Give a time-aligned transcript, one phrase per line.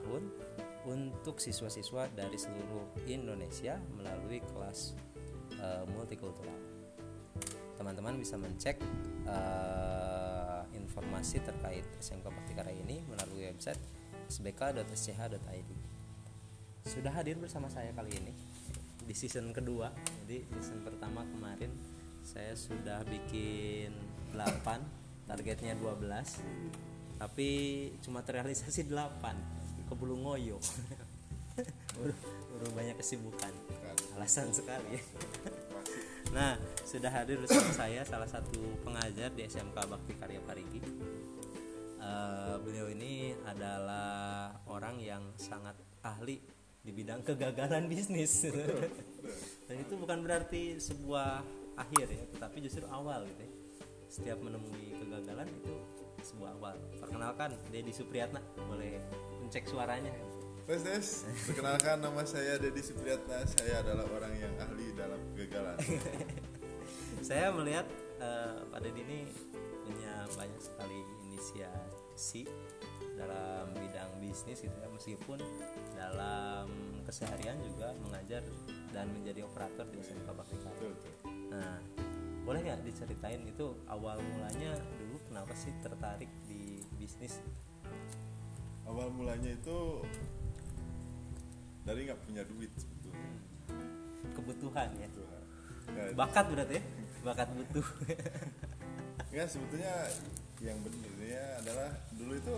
[0.00, 0.24] tahun
[0.88, 4.96] untuk siswa-siswa dari seluruh Indonesia melalui kelas
[5.60, 6.56] uh, multikultural.
[7.76, 8.80] Teman-teman bisa mencek
[9.28, 13.80] uh, informasi terkait SMK Bakti Karya ini melalui website
[14.28, 15.70] sbk.sch.id.
[16.84, 18.32] Sudah hadir bersama saya kali ini
[19.04, 19.92] di season kedua.
[20.24, 21.72] Jadi season pertama kemarin
[22.24, 23.92] saya sudah bikin
[24.32, 27.20] 8, targetnya 12.
[27.20, 27.50] Tapi
[28.00, 29.59] cuma terrealisasi 8
[29.90, 30.56] kebulu ngoyo.
[32.54, 33.52] Baru banyak kesibukan.
[34.14, 34.96] Alasan sekali.
[36.30, 36.54] Nah,
[36.86, 40.78] sudah hadir bersama saya salah satu pengajar di SMK Bakti Karya Parigi.
[41.98, 45.74] Uh, beliau ini adalah orang yang sangat
[46.06, 46.38] ahli
[46.86, 48.46] di bidang kegagalan bisnis.
[49.66, 51.42] Dan itu bukan berarti sebuah
[51.74, 53.52] akhir ya, tetapi justru awal gitu ya.
[54.06, 55.74] Setiap menemui kegagalan itu
[56.22, 56.78] sebuah awal.
[57.02, 58.38] Perkenalkan Dedi Supriyatna,
[58.70, 59.02] boleh
[59.50, 60.14] mencek suaranya.
[60.62, 63.42] Tes tes, perkenalkan nama saya Dedi Supriyatna.
[63.50, 65.74] Saya adalah orang yang ahli dalam kegagalan.
[67.26, 67.82] saya melihat
[68.22, 69.26] uh, Pak Dedi ini
[69.82, 72.46] punya banyak sekali inisiasi
[73.18, 75.42] dalam bidang bisnis gitu ya, meskipun
[75.98, 76.70] dalam
[77.02, 78.46] keseharian juga mengajar
[78.94, 80.94] dan menjadi operator di SMK Bakti Karya.
[81.50, 81.82] Nah,
[82.46, 87.42] boleh nggak diceritain itu awal mulanya dulu kenapa sih tertarik di bisnis?
[88.90, 90.02] Awal mulanya itu
[91.86, 93.30] dari nggak punya duit sebetulnya.
[94.34, 95.08] Kebutuhan ya?
[95.94, 96.82] Nah, bakat berarti ya?
[97.22, 97.86] Bakat butuh.
[99.30, 99.94] Enggak sebetulnya
[100.58, 102.56] yang benernya adalah dulu itu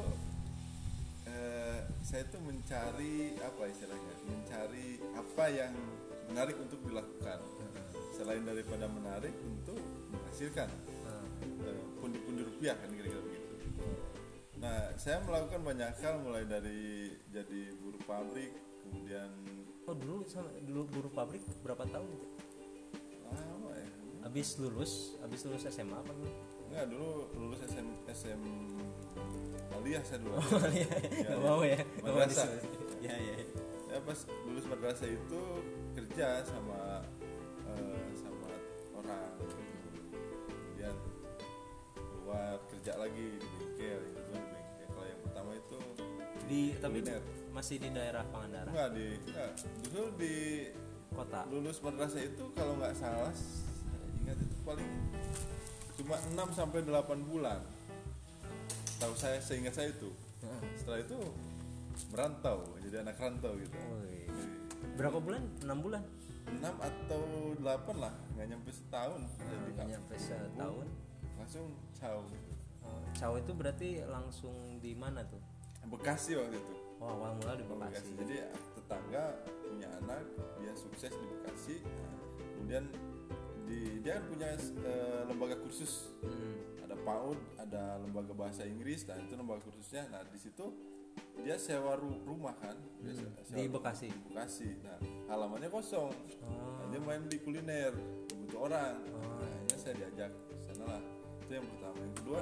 [1.28, 4.14] eh, saya tuh mencari apa istilahnya?
[4.25, 5.72] Mencari apa yang
[6.32, 7.44] menarik untuk dilakukan.
[8.16, 9.76] Selain daripada menarik untuk
[10.09, 10.72] menghasilkan.
[10.72, 13.31] Eh, pundi-pundi rupiah kan kira-kira
[14.62, 18.54] nah saya melakukan banyak hal mulai dari jadi buruh pabrik
[18.86, 19.30] kemudian
[19.90, 22.28] oh dulu sama dulu buruh pabrik berapa tahun itu?
[23.32, 23.90] Apa ya.
[24.22, 26.30] Habis lulus habis lulus SMA apa dulu?
[26.70, 28.42] Enggak dulu lulus SM SM
[29.82, 30.38] aliyah saya dulu.
[30.54, 30.88] Oh iya.
[31.26, 31.78] Nggak mau ya?
[32.04, 32.48] Madrasah.
[33.02, 33.46] ya ya ya.
[33.90, 35.42] ya pas lulus madrasah itu
[35.98, 37.02] kerja sama
[37.66, 38.48] eh, sama
[38.94, 39.34] orang.
[39.42, 40.94] Kemudian
[41.98, 44.21] keluar kerja lagi di bengkel yang
[45.72, 45.80] itu
[46.52, 47.22] di tapi Kuliner.
[47.56, 48.72] masih di daerah Pangandaran?
[48.72, 49.50] Enggak di enggak.
[49.88, 50.34] Dulu di
[51.12, 51.40] kota?
[51.52, 53.32] lulus madrasah itu kalau nggak salah
[54.24, 54.90] ingat itu paling
[56.00, 57.60] cuma 6 sampai 8 bulan.
[59.00, 60.12] Tahu saya seingat saya itu.
[60.78, 61.18] Setelah itu
[62.10, 63.76] merantau jadi anak rantau gitu.
[64.96, 65.42] Berapa bulan?
[65.62, 66.02] Enam bulan?
[66.48, 67.22] 6 atau
[67.60, 69.20] 8 lah nggak nyampe setahun.
[69.40, 70.88] Jadi nggak nyampe setahun.
[71.32, 72.22] langsung caw
[72.86, 75.42] oh, Caw itu berarti langsung di mana tuh
[75.87, 76.75] Bekasi waktu itu.
[76.98, 77.94] Oh awal mula di Bekasi.
[77.98, 78.12] Bekasi.
[78.16, 78.34] Jadi
[78.75, 79.25] tetangga
[79.62, 80.22] punya anak
[80.59, 81.76] dia sukses di Bekasi.
[81.82, 82.16] Nah,
[82.54, 82.84] kemudian
[83.62, 86.12] di dia kan punya eh, lembaga kursus.
[86.22, 86.70] Hmm.
[86.82, 90.04] ada PAUD ada lembaga bahasa Inggris nah itu lembaga kursusnya.
[90.12, 90.66] Nah di situ
[91.41, 92.76] dia sewa ru- rumah kan.
[93.00, 94.09] Dia se- sewa Di rumah Bekasi?
[94.12, 94.69] di Bekasi.
[94.84, 96.12] Nah halamannya kosong.
[96.12, 96.49] Oh.
[96.78, 97.97] Nah, dia main di kuliner.
[98.28, 99.00] Butuh orang.
[99.09, 101.03] Nah, akhirnya saya diajak ke sana lah
[101.52, 101.96] itu yang pertama.
[102.00, 102.40] Yang kedua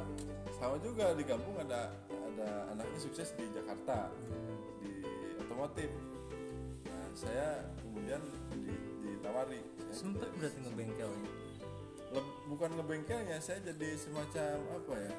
[0.55, 4.07] sama juga di kampung ada ada anaknya sukses di Jakarta
[4.79, 5.03] di
[5.43, 5.91] otomotif.
[6.87, 8.23] Nah saya kemudian
[8.55, 9.59] di- ditawari.
[9.91, 11.31] Saya sempet berarti ngebengkelnya?
[12.15, 15.13] Leb- bukan ngebengkelnya saya jadi semacam apa ya?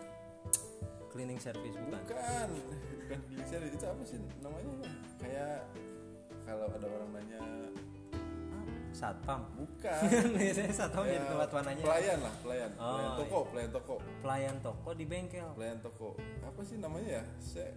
[1.11, 1.99] Cleaning service bukan?
[2.07, 2.47] Bukan
[2.95, 3.75] bukan cleaning service.
[3.75, 4.71] Itu apa sih namanya?
[4.71, 4.87] Ya?
[5.19, 5.59] kayak
[6.47, 7.43] kalau ada orang nanya
[8.91, 9.41] satpam.
[9.55, 10.01] Bukan.
[10.39, 12.69] Biasanya satpam jadi Ya, tempat mananya pelayan lah pelayan.
[12.77, 13.95] Oh, pelayan toko pelayan toko.
[14.21, 15.49] Pelayan toko di bengkel.
[15.55, 16.09] Pelayan toko.
[16.43, 17.23] Apa sih namanya ya?
[17.39, 17.71] Saya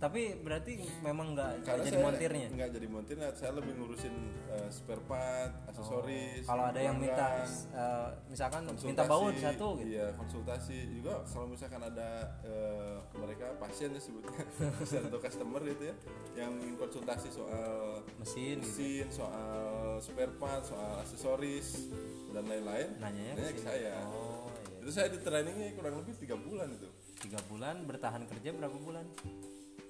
[0.00, 2.48] tapi berarti memang nggak jadi saya montirnya?
[2.56, 4.14] nggak jadi montirnya saya lebih ngurusin
[4.48, 7.44] eh, spare part aksesoris kalau ada yang minta
[7.76, 9.92] eh, misalkan minta baut satu gitu?
[9.92, 10.88] iya konsultasi.
[10.96, 14.40] Juga kalau misalkan ada eh, mereka pasien ya sebutnya
[15.12, 15.94] atau customer gitu ya
[16.32, 21.92] yang ingin konsultasi soal mesin gitu mesin soal spare part soal aksesoris
[22.32, 24.00] dan lain-lain nanya ke ke saya.
[24.08, 24.80] Oh iya.
[24.80, 26.88] Itu saya di trainingnya kurang lebih tiga bulan itu.
[27.20, 29.04] Tiga bulan bertahan kerja berapa bulan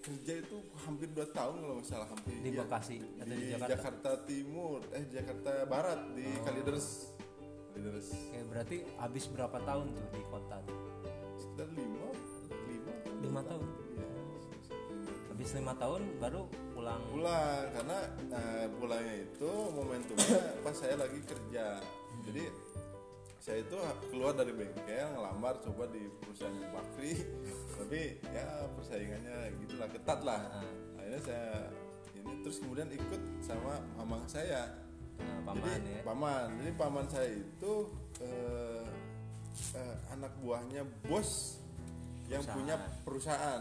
[0.00, 2.61] kerja itu hampir dua tahun kalau nggak salah hampir Di iya.
[2.64, 3.70] Bekasi atau di di Jakarta?
[3.73, 6.88] Jakarta Timur eh Jakarta Barat di Kalideres
[7.70, 10.79] Kalideres Oke, berarti habis berapa tahun tuh di kota tuh?
[11.37, 12.08] sekitar lima
[12.69, 13.64] lima atau Lima tahun?
[13.91, 14.08] Iya.
[15.31, 16.43] habis lima tahun baru
[16.73, 17.99] pulang pulang karena
[18.32, 21.81] eh, pulangnya itu momentumnya pas saya lagi kerja
[22.25, 22.44] jadi
[23.41, 23.77] saya itu
[24.07, 27.13] keluar dari bengkel ngelamar coba di perusahaan yang Bakri
[27.75, 30.41] tapi ya persaingannya gitulah ketat lah
[30.95, 31.49] akhirnya saya
[32.15, 34.69] ini terus kemudian ikut sama mamang saya
[35.17, 37.73] Nah, jadi paman ya paman jadi paman saya itu
[38.21, 38.89] eh,
[39.75, 41.61] eh, anak buahnya bos
[42.25, 42.57] yang Perusahaan.
[42.57, 43.61] punya perusahaan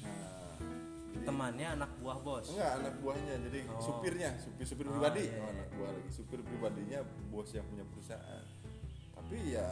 [0.00, 0.54] nah,
[1.10, 3.34] jadi- temannya anak buah bos Enggak, anak buahnya.
[3.42, 3.82] Jadi Oh.
[3.82, 5.26] supirnya, supir supir Oh, pribadi.
[5.26, 5.50] iya, Oh, iya.
[5.50, 6.10] anak buah lagi.
[6.12, 8.44] Supir pribadinya bos yang punya perusahaan.
[9.30, 9.68] Tapi ya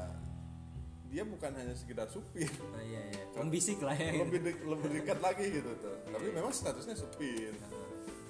[1.09, 2.47] dia bukan hanya sekedar supir.
[2.71, 4.23] nah, iya iya pembisik lah ya gitu.
[4.23, 5.99] lebih de- lebih dekat lagi gitu tuh.
[6.07, 7.59] Tapi memang statusnya supir.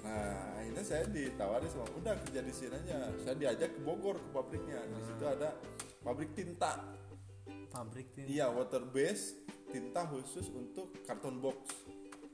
[0.01, 3.13] Nah, akhirnya saya ditawari sama udah kerja di sini aja.
[3.21, 4.81] Saya diajak ke Bogor ke pabriknya.
[4.89, 5.53] Di situ ada
[6.01, 6.81] pabrik tinta.
[7.69, 9.37] pabrik tinta Iya, water base
[9.69, 11.61] tinta khusus untuk karton box.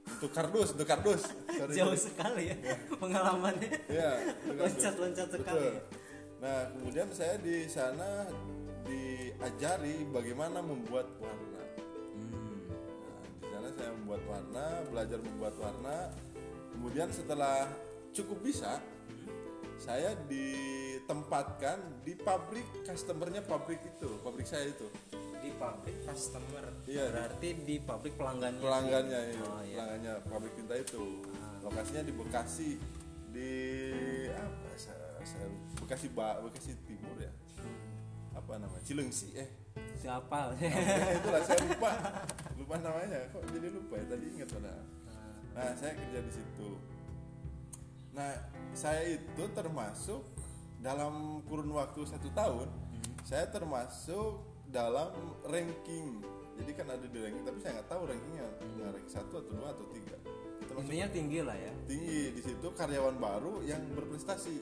[0.07, 1.25] Untuk kardus, untuk kardus.
[1.51, 2.55] Sorry, jauh sekali ya
[2.95, 4.11] pengalamannya Iya,
[4.55, 5.41] loncat-loncat betul.
[5.43, 5.81] sekali ya.
[6.39, 8.29] Nah, kemudian saya di sana
[8.85, 11.61] diajari bagaimana membuat warna.
[12.13, 12.69] Hmm.
[13.01, 15.97] Nah, di sana saya membuat warna, belajar membuat warna.
[16.71, 17.67] Kemudian setelah
[18.11, 18.79] cukup bisa,
[19.75, 24.87] saya ditempatkan di pabrik customernya pabrik itu, pabrik saya itu.
[25.45, 27.05] di pabrik customer Iya.
[27.13, 29.77] berarti di pabrik pelanggannya pelanggannya ini, Oh, iya.
[29.77, 31.21] pelanggannya pabrik tinta itu.
[31.61, 32.69] Lokasinya di Bekasi
[33.29, 33.51] di
[34.33, 34.73] apa?
[34.73, 35.45] Saya, saya
[35.77, 37.29] Bekasi Ba- Bekasi Timur ya.
[38.35, 38.83] Apa namanya?
[38.83, 39.49] Cilengsi eh.
[39.95, 40.71] siapa Ya,
[41.17, 41.91] itulah saya lupa.
[42.59, 43.19] Lupa namanya.
[43.31, 44.05] Kok jadi lupa ya?
[44.11, 44.85] Tadi ingat padahal.
[45.55, 46.69] Nah, saya kerja di situ.
[48.11, 48.31] Nah,
[48.75, 50.23] saya itu termasuk
[50.83, 52.67] dalam kurun waktu satu tahun,
[53.23, 55.15] saya termasuk dalam
[55.47, 56.19] ranking.
[56.55, 58.47] Jadi kan ada di ranking, tapi saya nggak tahu rankingnya,
[58.79, 60.15] nah, ranking satu atau dua atau tiga.
[60.75, 64.59] Intinya tinggi lah ya tinggi di situ karyawan baru yang berprestasi.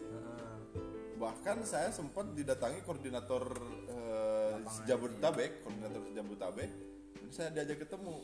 [1.24, 3.48] Ah, Bahkan saya sempat didatangi koordinator
[3.88, 6.72] eh, Jabodetabek, koordinator Jabodetabek,
[7.16, 8.20] dan saya diajak ketemu.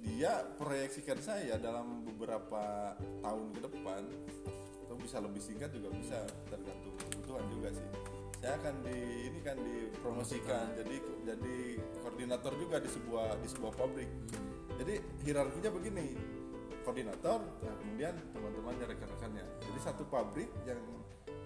[0.00, 4.02] Dia proyeksikan saya dalam beberapa tahun ke depan,
[4.88, 7.88] atau bisa lebih singkat juga bisa tergantung kebutuhan juga sih.
[8.40, 8.98] Saya akan di
[9.28, 10.96] ini kan dipromosikan jadi
[11.28, 11.56] jadi
[12.00, 14.08] koordinator juga di sebuah di sebuah pabrik.
[14.80, 14.94] Jadi
[15.28, 16.16] hierarkinya begini,
[16.88, 19.44] koordinator, nah kemudian teman-temannya rekan-rekannya.
[19.60, 20.80] Jadi satu pabrik yang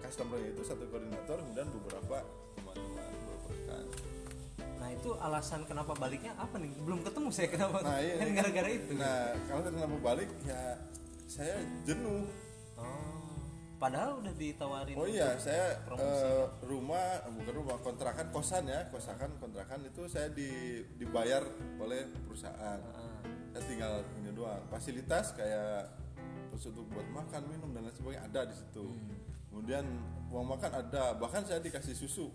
[0.01, 2.17] customernya itu satu koordinator, kemudian beberapa
[2.53, 3.85] teman-teman beberapa rekan.
[4.75, 8.15] nah itu alasan kenapa baliknya apa nih belum ketemu saya kenapa Nah, iya.
[8.17, 10.63] kan gara-gara itu Nah, kalau kenapa balik ya
[11.25, 11.55] saya
[11.85, 12.25] jenuh.
[12.75, 13.29] oh
[13.77, 19.81] padahal udah ditawarin Oh iya, saya eh, rumah bukan rumah kontrakan kosan ya, kosakan kontrakan
[19.85, 20.49] itu saya di,
[20.97, 21.41] dibayar
[21.81, 22.77] oleh perusahaan.
[22.77, 24.61] Ah, Saya tinggal ini doang.
[24.69, 25.89] Fasilitas kayak
[26.53, 28.85] untuk buat makan, minum dan lain sebagainya ada di situ.
[29.51, 29.83] Kemudian
[30.27, 32.31] uang makan ada, bahkan saya dikasih susu.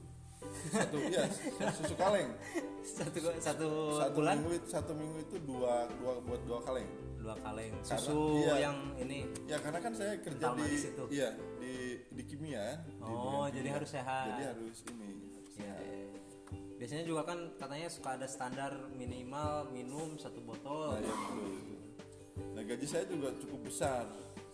[0.68, 1.24] Satu iya,
[1.72, 2.28] susu kaleng.
[2.84, 6.86] satu satu, Satu bulan minggu satu minggu itu dua dua buat dua kaleng.
[7.16, 8.54] dua kaleng Karena- susu iya.
[8.62, 11.04] yang ini Ya karena kan saya kerja di manis itu.
[11.10, 11.74] iya di
[12.06, 12.78] di kimia.
[12.86, 13.74] di Oh, jadi kimia.
[13.74, 14.26] harus sehat.
[14.28, 15.10] Jadi harus ini.
[15.10, 15.80] harus ya, sehat.
[15.82, 16.20] ya, ya.
[16.76, 21.80] biasanya juga kan katanya suka ada standar minimal minum satu botol Nah, ya betul, betul.
[22.52, 24.04] Nah gaji saya juga cukup besar,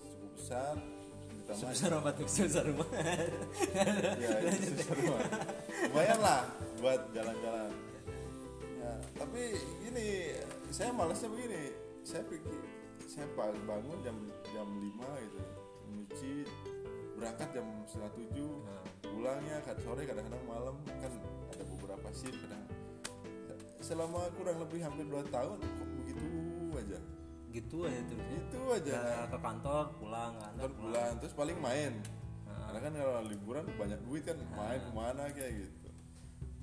[0.01, 0.75] cukup besar.
[1.53, 2.89] Ditambah sebesar apa tuh sebesar rumah
[4.17, 5.21] ya itu sebesar rumah.
[5.93, 6.41] Lumayan lah
[6.81, 7.71] buat jalan-jalan.
[8.81, 9.43] Ya, tapi
[9.85, 10.07] ini
[10.73, 11.77] saya malasnya begini.
[12.03, 12.57] Saya pikir
[13.05, 14.17] saya bangun jam
[14.57, 14.97] jam 5
[15.29, 15.41] gitu,
[15.93, 16.33] nyuci
[17.21, 18.83] berangkat jam setengah tujuh, Nah.
[19.05, 21.13] pulangnya kad sore kadang-kadang malam kan
[21.53, 22.65] ada beberapa shift kadang.
[23.79, 25.59] Selama kurang lebih hampir 2 tahun.
[27.53, 28.37] Gitu aja terus ya.
[28.41, 28.97] Itu aja.
[28.97, 31.95] Nggak ke kantor pulang kan Ntar bulan terus paling main
[32.43, 32.69] Ah.
[32.69, 35.89] karena kan kalau liburan banyak duit kan main ke mana kayak gitu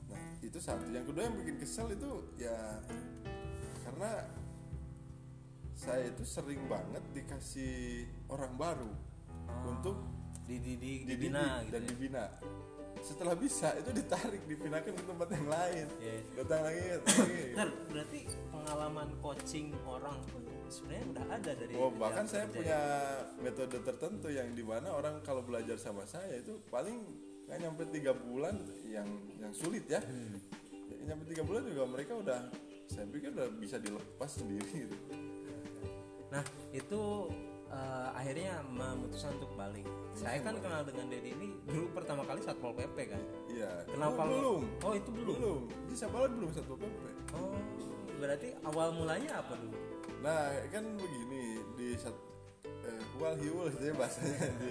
[0.06, 2.82] nah itu satu yang kedua yang bikin kesel itu ya
[3.82, 4.26] karena
[5.74, 8.92] saya itu sering banget dikasih orang baru
[9.66, 9.98] untuk
[10.44, 11.88] di di di, dididik dibina gitu dan ya.
[11.88, 12.24] dibina
[13.00, 16.16] setelah bisa itu ditarik dipindahkan ke tempat yang lain Iya.
[16.38, 18.20] datang lagi datang lagi Ntar, berarti
[18.52, 22.80] pengalaman coaching orang pun sebenarnya udah ada dari Oh bahkan saya kerja punya
[23.42, 27.02] metode tertentu yang di mana orang kalau belajar sama saya itu paling
[27.50, 29.10] nggak nyampe tiga bulan yang
[29.42, 29.98] yang sulit ya.
[30.06, 30.38] Hmm.
[30.90, 32.40] Ya, nyampe tiga bulan juga mereka udah
[32.90, 34.98] saya pikir udah bisa dilepas sendiri gitu.
[36.30, 37.02] Nah itu
[37.74, 39.86] eh, akhirnya memutuskan untuk balik.
[40.14, 43.22] Saya kan kenal dengan Dedi ini dulu pertama kali satpol pp kan.
[43.50, 43.86] Iya.
[43.90, 44.62] Kenapa Oh, belum?
[44.86, 45.36] Oh itu belum.
[45.42, 45.62] Belum.
[45.90, 47.04] Di Sabala belum satu PP.
[47.34, 47.58] Oh
[48.20, 49.99] berarti awal mulanya apa dulu?
[50.20, 52.16] Nah kan begini di sat
[52.66, 54.70] eh, wal hiul gitu ya bahasanya di,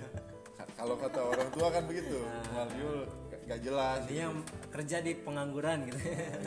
[0.77, 2.21] kalau kata orang tua kan begitu
[2.53, 3.01] wal hiul
[3.49, 4.37] gak jelas Ini yang
[4.69, 5.97] kerja di pengangguran gitu.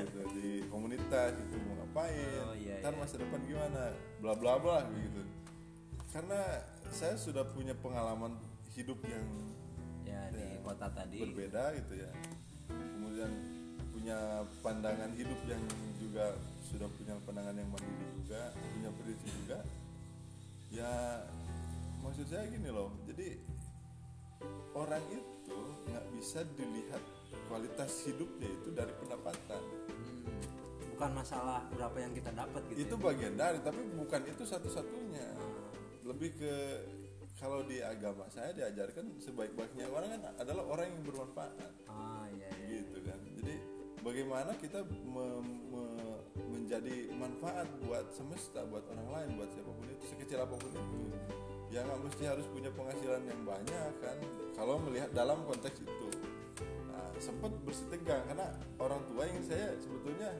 [0.05, 3.01] gitu, di komunitas itu mau ngapain Oh, iya, ntar iya.
[3.01, 3.89] masa depan gimana
[4.21, 5.21] bla bla bla gitu
[6.13, 6.61] karena
[6.93, 8.37] saya sudah punya pengalaman
[8.77, 9.25] hidup yang
[10.05, 11.25] ya di kota tadi.
[11.25, 12.11] berbeda gitu ya
[12.69, 13.31] kemudian
[13.91, 15.61] punya pandangan hidup yang
[15.97, 16.37] juga
[16.69, 19.59] sudah punya pandangan yang mandiri juga punya prinsip juga
[20.71, 21.19] ya
[21.99, 23.35] maksud saya gini loh jadi
[24.71, 25.57] orang itu
[25.91, 27.03] nggak bisa dilihat
[27.51, 29.59] kualitas hidupnya itu dari pendapatan
[29.91, 32.87] Hmm, Bukan masalah berapa yang kita dapat gitu.
[32.87, 33.03] itu ya.
[33.03, 35.67] bagian dari tapi bukan itu satu-satunya Ah,
[36.07, 36.53] lebih ke
[37.35, 41.51] kalau di agama saya diajarkan sebaik-baiknya orang kan adalah orang yang bermanfaat
[41.83, 42.79] Ah iya iya.
[42.79, 43.59] gitu kan jadi
[43.99, 45.60] bagaimana kita me- me-
[46.71, 51.03] menjadi manfaat buat semesta buat orang lain buat siapa pun itu sekecil apa pun itu.
[51.67, 54.15] Ya nggak mesti harus punya penghasilan yang banyak kan.
[54.55, 56.07] Kalau melihat dalam konteks itu
[56.87, 60.31] nah, sempat bersih tegang karena orang tua ingin saya sebetulnya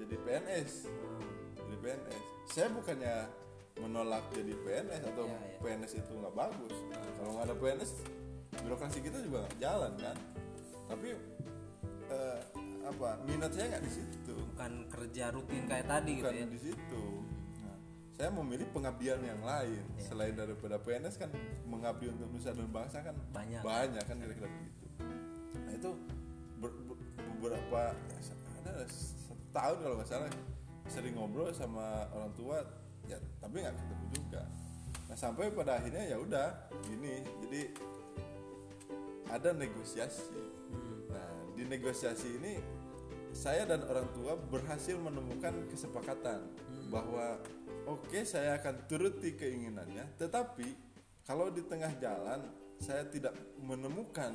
[0.00, 0.72] jadi PNS
[1.52, 3.16] jadi PNS saya bukannya
[3.84, 5.60] menolak jadi PNS atau Iya, iya.
[5.60, 6.76] PNS itu nggak bagus.
[6.96, 7.92] Kalau nggak ada PNS
[8.56, 10.16] birokrasi kita juga nggak jalan kan.
[10.88, 11.12] Tapi
[12.08, 12.40] eh,
[12.84, 14.34] apa minat saya nggak di situ?
[14.54, 16.46] Bukan kerja rutin kayak tadi gitu bukan ya.
[16.46, 17.04] di situ.
[17.60, 17.76] Nah,
[18.12, 19.82] saya memilih pengabdian yang lain.
[19.96, 20.04] Iya.
[20.04, 21.30] selain daripada PNS kan
[21.64, 23.62] mengabdi untuk nusa dan bangsa kan Banyak.
[23.64, 24.86] banyak kan kira-kira begitu.
[25.56, 25.90] Nah itu
[26.60, 27.00] ber- ber-
[27.34, 27.80] beberapa
[28.60, 30.28] ada setahun kalau nggak salah
[30.84, 32.60] sering ngobrol sama orang tua
[33.08, 34.42] ya tapi nggak ketemu juga.
[35.08, 36.48] Nah sampai pada akhirnya ya udah
[36.84, 37.24] gini.
[37.48, 37.60] Jadi
[39.24, 40.28] ada negosiasi
[41.54, 42.54] di negosiasi ini
[43.34, 46.46] saya dan orang tua berhasil menemukan kesepakatan
[46.86, 47.42] bahwa
[47.90, 50.70] oke saya akan turuti keinginannya tetapi
[51.26, 52.46] kalau di tengah jalan
[52.78, 54.34] saya tidak menemukan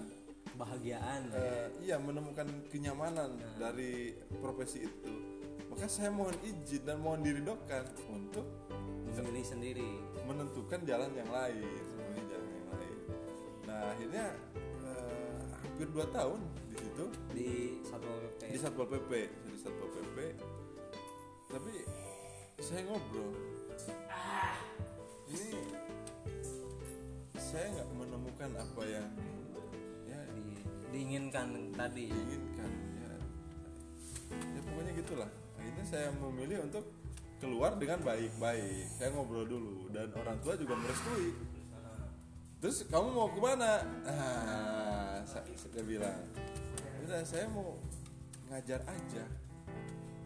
[0.49, 1.29] Kebahagiaan.
[1.31, 5.13] eh, iya menemukan kenyamanan dari profesi itu
[5.71, 8.43] maka saya mohon izin dan mohon diridokkan untuk
[9.15, 9.91] memilih sendiri.
[10.27, 11.63] menentukan jalan yang lain
[11.97, 12.97] memilih jalan yang lain
[13.65, 14.25] nah akhirnya
[15.79, 17.05] hampir dua tahun di situ.
[17.31, 17.50] Di
[17.88, 19.12] satpol pp di satpol pp
[19.48, 20.17] di satpol pp
[21.48, 21.74] tapi
[22.59, 23.31] saya ngobrol.
[25.31, 25.50] Ini
[27.39, 29.07] saya nggak menemukan apa yang
[30.03, 32.12] ya Di- diinginkan tadi.
[32.12, 33.12] diinginkan ya.
[34.36, 35.29] Ya pokoknya gitulah.
[35.55, 36.91] Akhirnya saya memilih untuk
[37.39, 39.00] keluar dengan baik-baik.
[39.00, 41.39] Saya ngobrol dulu dan orang tua juga merestui.
[42.59, 43.79] Terus kamu mau ke mana?
[44.03, 44.88] Ah
[45.29, 46.25] saya bilang
[47.05, 47.77] udah saya mau
[48.50, 49.25] ngajar aja.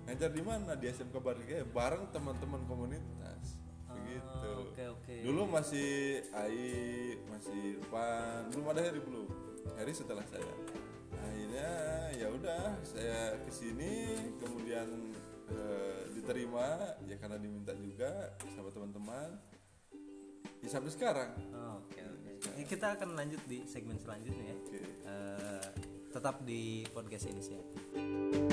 [0.07, 0.75] Ngajar di mana?
[0.79, 3.59] Di SMK Barikaya bareng teman-teman komunitas.
[3.91, 4.51] Begitu.
[4.51, 5.15] Ah, oke oke.
[5.23, 9.27] Dulu masih Ai masih Irfan belum ada Heri belum.
[9.75, 10.55] Heri setelah saya.
[11.19, 11.71] Akhirnya
[12.15, 14.87] ya udah saya ke sini kemudian
[15.51, 19.35] eh, diterima ya karena diminta juga sama teman-teman.
[20.63, 21.31] Ya, sampai sekarang.
[21.51, 24.55] Oh, oke oke Ini kita akan lanjut di segmen selanjutnya ya.
[24.59, 24.79] Oke.
[24.81, 25.67] Eh,
[26.13, 28.52] tetap di podcast ini sih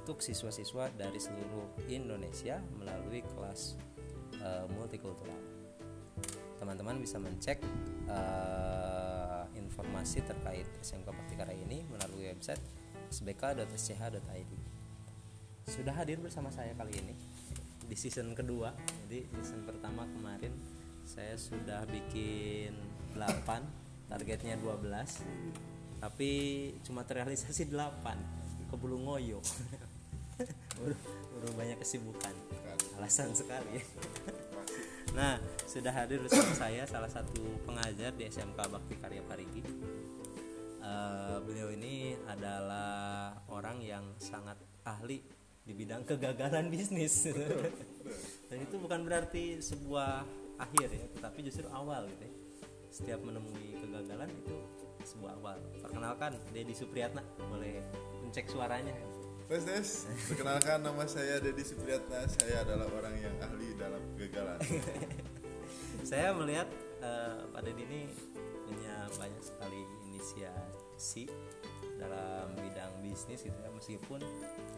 [0.00, 3.76] untuk siswa-siswa dari seluruh Indonesia melalui kelas
[4.40, 5.60] eh, multikultural
[6.60, 7.56] teman-teman bisa mencek
[8.08, 12.60] eh, informasi terkait SMK Bakti Karya ini melalui website
[13.08, 14.52] sbk.sch.id.
[15.64, 17.14] Sudah hadir bersama saya kali ini
[17.88, 18.76] di season kedua.
[19.08, 20.52] Jadi season pertama kemarin
[21.08, 22.76] saya sudah bikin
[23.16, 25.98] 8, targetnya 12.
[25.98, 26.30] Tapi
[26.84, 28.68] cuma terrealisasi 8.
[28.70, 29.40] Kebulu ngoyo.
[30.80, 32.34] baru banyak kesibukan.
[32.98, 33.80] Alasan sekali.
[35.10, 39.58] Nah, sudah hadir bersama saya salah satu pengajar di SMK Bakti Karya Parigi.
[40.78, 44.54] Eh, beliau ini adalah orang yang sangat
[44.86, 45.18] ahli
[45.66, 47.26] di bidang kegagalan bisnis.
[48.46, 50.22] Dan itu bukan berarti sebuah
[50.60, 52.34] akhir ya tetapi justru awal gitu ya
[52.92, 54.54] setiap menemui kegagalan itu
[55.08, 57.80] sebuah awal perkenalkan Dedi Supriyatna boleh
[58.20, 58.92] mencek suaranya
[59.50, 62.22] Tes tes, perkenalkan nama saya Dedi Supriyatna.
[62.30, 64.62] Saya adalah orang yang ahli dalam kegagalan.
[66.06, 66.70] saya melihat
[67.02, 68.00] uh, Pak Dedi ini
[68.70, 71.26] punya banyak sekali inisiasi
[71.98, 74.22] dalam bidang bisnis gitu ya meskipun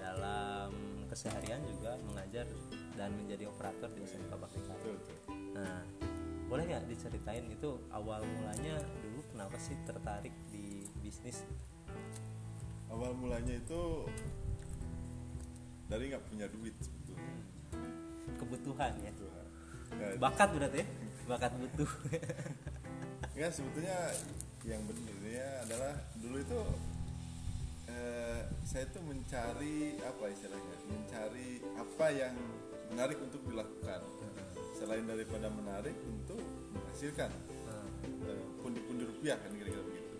[0.00, 0.72] dalam
[1.12, 2.48] keseharian juga mengajar
[2.96, 4.60] dan menjadi operator di SMK Bakti.
[5.52, 5.84] Nah,
[6.48, 11.44] boleh nggak diceritain itu awal mulanya dulu kenapa sih tertarik di bisnis?
[12.88, 14.08] Awal mulanya itu
[15.92, 17.36] dari nggak punya duit sebetulnya.
[18.40, 19.12] Kebutuhan ya.
[19.12, 19.26] Gitu.
[19.92, 20.86] Nah, Bakat berarti ya?
[21.28, 21.90] Bakat butuh.
[23.36, 23.98] Enggak sebetulnya
[24.64, 26.60] yang benernya adalah dulu itu
[27.90, 32.34] eh, saya tuh mencari apa istilahnya mencari apa yang
[32.94, 34.00] menarik untuk dilakukan
[34.78, 36.38] selain daripada menarik untuk
[36.70, 37.30] menghasilkan
[37.66, 40.14] eh, pundi-pundi rupiah kan kira-kira begitu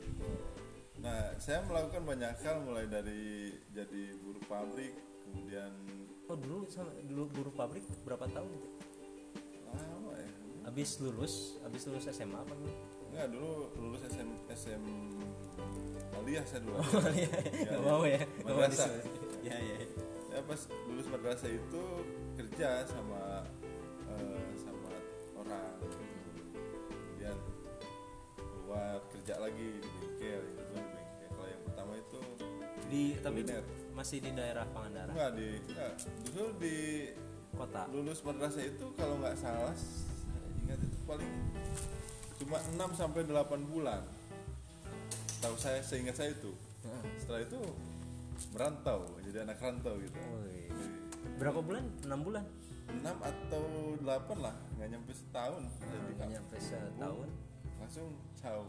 [1.03, 5.71] nah saya melakukan banyak hal mulai dari jadi buruh pabrik kemudian
[6.27, 8.51] oh dulu sama dulu buruh pabrik berapa tahun?
[9.69, 10.31] apa ya
[10.63, 12.73] Habis lulus, habis lulus SMA apa gitu?
[13.11, 14.83] enggak dulu lulus SM SM
[16.15, 16.77] Aliyah saya dulu
[17.13, 17.31] Iya,
[17.67, 18.89] Ya, mau ya, mau Madrasah.
[19.43, 19.77] Ya ya.
[19.77, 19.89] ya.
[20.31, 21.83] ya pas lulus madrasah itu
[22.33, 23.45] kerja sama
[24.09, 24.89] eh, sama
[25.37, 27.37] orang kemudian
[28.39, 32.19] keluar kerja lagi di bengkel itu di bengkel kalau yang pertama itu
[32.87, 33.65] Di tapi kuliner.
[33.93, 35.93] Masih di daerah Pangandaran, enggak di enggak
[36.33, 36.77] dulu di
[37.53, 37.83] kota.
[37.93, 39.77] lulus madrasah itu kalau nggak salah
[40.65, 41.33] ingat itu paling
[42.41, 44.03] cuma 6 sampai 8 bulan
[45.45, 46.51] tahu saya seingat saya itu
[47.21, 47.61] setelah itu
[48.57, 50.67] merantau jadi anak rantau gitu Woi.
[51.39, 51.87] Berapa bulan?
[52.03, 52.45] 6 bulan.
[52.93, 53.65] 6 atau
[54.03, 57.29] 8 lah nggak nyampe setahun di Nggak nyampe setahun.
[57.79, 58.09] langsung
[58.43, 58.63] caw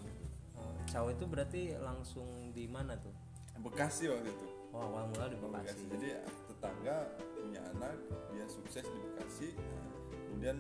[0.54, 3.10] Oh, Caw itu berarti langsung di mana tuh?
[3.58, 5.54] Bekasi waktu itu Oh, awal mula di Bekasi.
[5.54, 5.84] Bekasi.
[5.88, 6.08] jadi
[6.48, 6.98] tetangga
[7.36, 7.94] punya anak
[8.30, 9.90] dia sukses di Bekasi Nah,
[10.26, 10.58] kemudian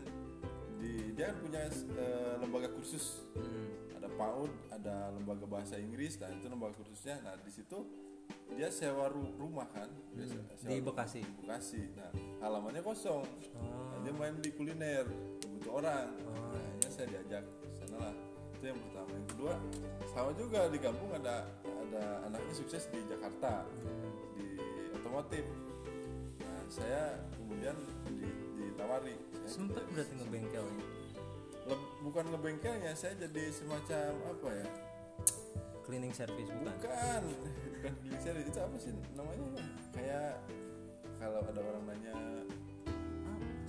[0.76, 3.96] di dia kan punya eh, lembaga kursus Hmm.
[3.96, 7.80] ada PAUD ada lembaga bahasa Inggris nah itu lembaga kursusnya nah di situ
[8.52, 10.62] dia sewa ru- rumah kan Dia se- sewa Hmm.
[10.62, 11.20] Di rumah Bekasi?
[11.20, 13.90] di Bekasi nah halamannya kosong Oh.
[13.90, 15.08] Nah, dia main di kuliner
[15.42, 16.36] butuh orang Oh.
[16.36, 18.14] nah, akhirnya saya diajak sana lah
[18.64, 19.54] itu yang pertama yang kedua
[20.08, 23.68] sama juga di kampung ada ada anaknya sukses di Jakarta
[24.40, 24.56] di
[24.96, 25.44] otomotif
[26.40, 27.76] nah saya kemudian
[28.08, 28.32] di-
[28.64, 30.86] ditawari saya Sempet berarti ngebengkel ya?
[31.68, 34.68] Le- bukan ngebengkelnya saya jadi semacam apa ya
[35.84, 36.72] Cleaning service bukan?
[36.80, 37.22] bukan
[37.68, 39.64] bukan cleaning service itu apa sih namanya ya?
[39.92, 40.34] kayak
[41.20, 42.16] kalau ada orang nanya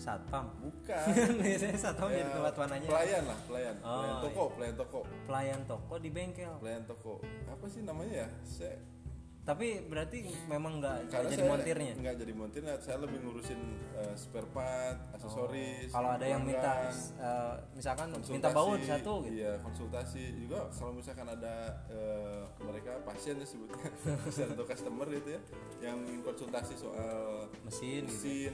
[0.05, 0.45] Satpam.
[0.61, 1.07] bukan
[1.43, 2.88] Biasanya satpam jadi Kayak tempat mananya.
[2.88, 6.53] pelayan lah pelayan Oh, pelayan toko pelayan toko Pelayan toko di bengkel.
[6.59, 7.12] pelayan toko
[7.47, 8.77] apa sih namanya ya saya
[9.45, 11.93] Tapi berarti memang nggak jadi montirnya.
[11.95, 13.61] nggak jadi montirnya saya lebih ngurusin
[13.93, 19.37] eh, spare part aksesoris Kalau ada yang minta eh, misalkan minta baut satu gitu.
[19.37, 23.85] iya konsultasi juga kalau misalkan ada eh, mereka pasien ya sebutnya
[24.25, 25.40] pasien atau customer gitu ya
[25.83, 28.17] yang ingin konsultasi soal Mesin gitu.
[28.17, 28.53] mesin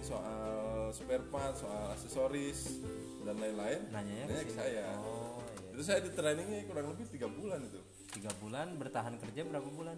[0.91, 2.83] soal spare part soal aksesoris
[3.23, 5.71] dan lain-lain nanya ke ke saya Oh, iya.
[5.71, 7.79] itu saya di trainingnya kurang lebih tiga bulan itu
[8.11, 9.95] Tiga bulan bertahan kerja berapa bulan?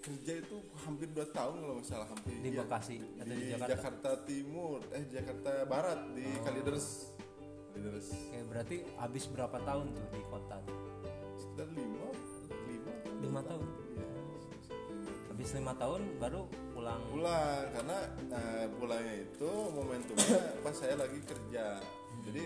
[0.00, 2.64] kerja itu hampir dua tahun kalau salah hampir Di iya.
[2.64, 3.68] Bekasi atau di di Jakarta?
[3.68, 6.40] Jakarta Timur eh Jakarta Barat di Oh.
[6.40, 6.86] Kalideres
[7.68, 10.78] Kalideres Oke, berarti habis berapa tahun tuh di kota tuh?
[11.36, 12.08] sekitar lima
[12.64, 13.66] lima Lima tahun?
[15.38, 16.42] Habis lima tahun baru
[16.74, 16.98] pulang.
[17.08, 21.78] pulang karena nah, pulangnya itu momentumnya pas saya lagi kerja
[22.20, 22.42] jadi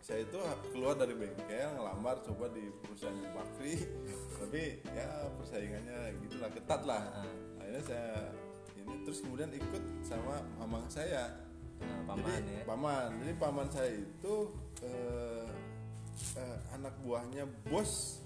[0.00, 0.38] saya itu
[0.72, 3.84] keluar dari bengkel ngelamar coba di perusahaan Bakri
[4.40, 7.28] tapi ya persaingannya gitulah ketat lah Ah.
[7.60, 8.10] akhirnya saya
[8.74, 11.28] ini terus kemudian ikut sama mamang saya
[11.80, 12.64] Nah, paman jadi ya.
[12.64, 14.34] paman jadi paman saya itu
[14.80, 15.48] eh,
[16.34, 18.20] eh, anak buahnya bos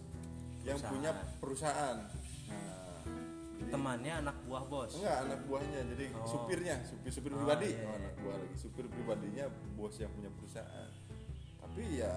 [0.63, 0.91] yang Perusahaan.
[0.91, 1.99] punya perusahaan
[3.65, 4.93] jadi- Temannya anak buah bos.
[4.95, 5.81] Enggak, anak buahnya.
[5.89, 6.27] Jadi Oh.
[6.27, 7.69] supirnya, supir supir Oh, pribadi.
[7.71, 7.97] iya, Oh, iya.
[7.99, 8.55] anak buah lagi.
[8.55, 10.91] Supir pribadinya bos yang punya perusahaan.
[11.57, 12.15] Tapi ya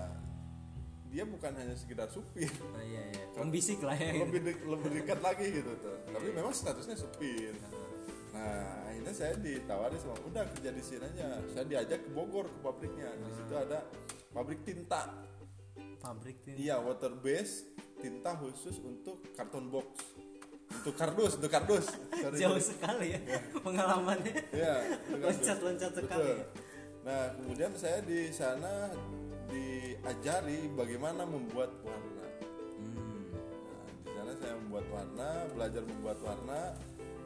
[1.07, 2.51] dia bukan hanya sekedar supir.
[2.61, 3.23] Oh, iya iya.
[3.33, 4.11] Membisik lah ya.
[4.19, 5.97] lebih de- lebih dekat lagi gitu tuh.
[6.05, 7.55] Tapi memang statusnya supir.
[8.29, 11.41] Nah, akhirnya saya ditawari sama udah kerja di sini aja.
[11.49, 13.09] Saya diajak ke Bogor ke pabriknya.
[13.17, 13.81] Di situ ada
[14.29, 15.09] pabrik tinta.
[15.97, 16.53] Pabrik tuh.
[16.53, 17.65] Iya, water base
[17.97, 19.89] tinta khusus untuk karton box.
[20.87, 21.85] Untuk kardus, untuk kardus.
[22.15, 23.19] Sorry, Jauh sekali ya
[23.59, 24.33] pengalamannya.
[24.55, 26.31] Iya, dengan- Loncat-loncat sekali.
[26.31, 26.47] Betul.
[27.03, 28.95] Nah, kemudian saya di sana
[29.51, 32.23] diajari bagaimana membuat warna
[32.79, 33.35] Hmm.
[33.35, 36.61] Nah, di sana saya membuat warna, belajar membuat warna.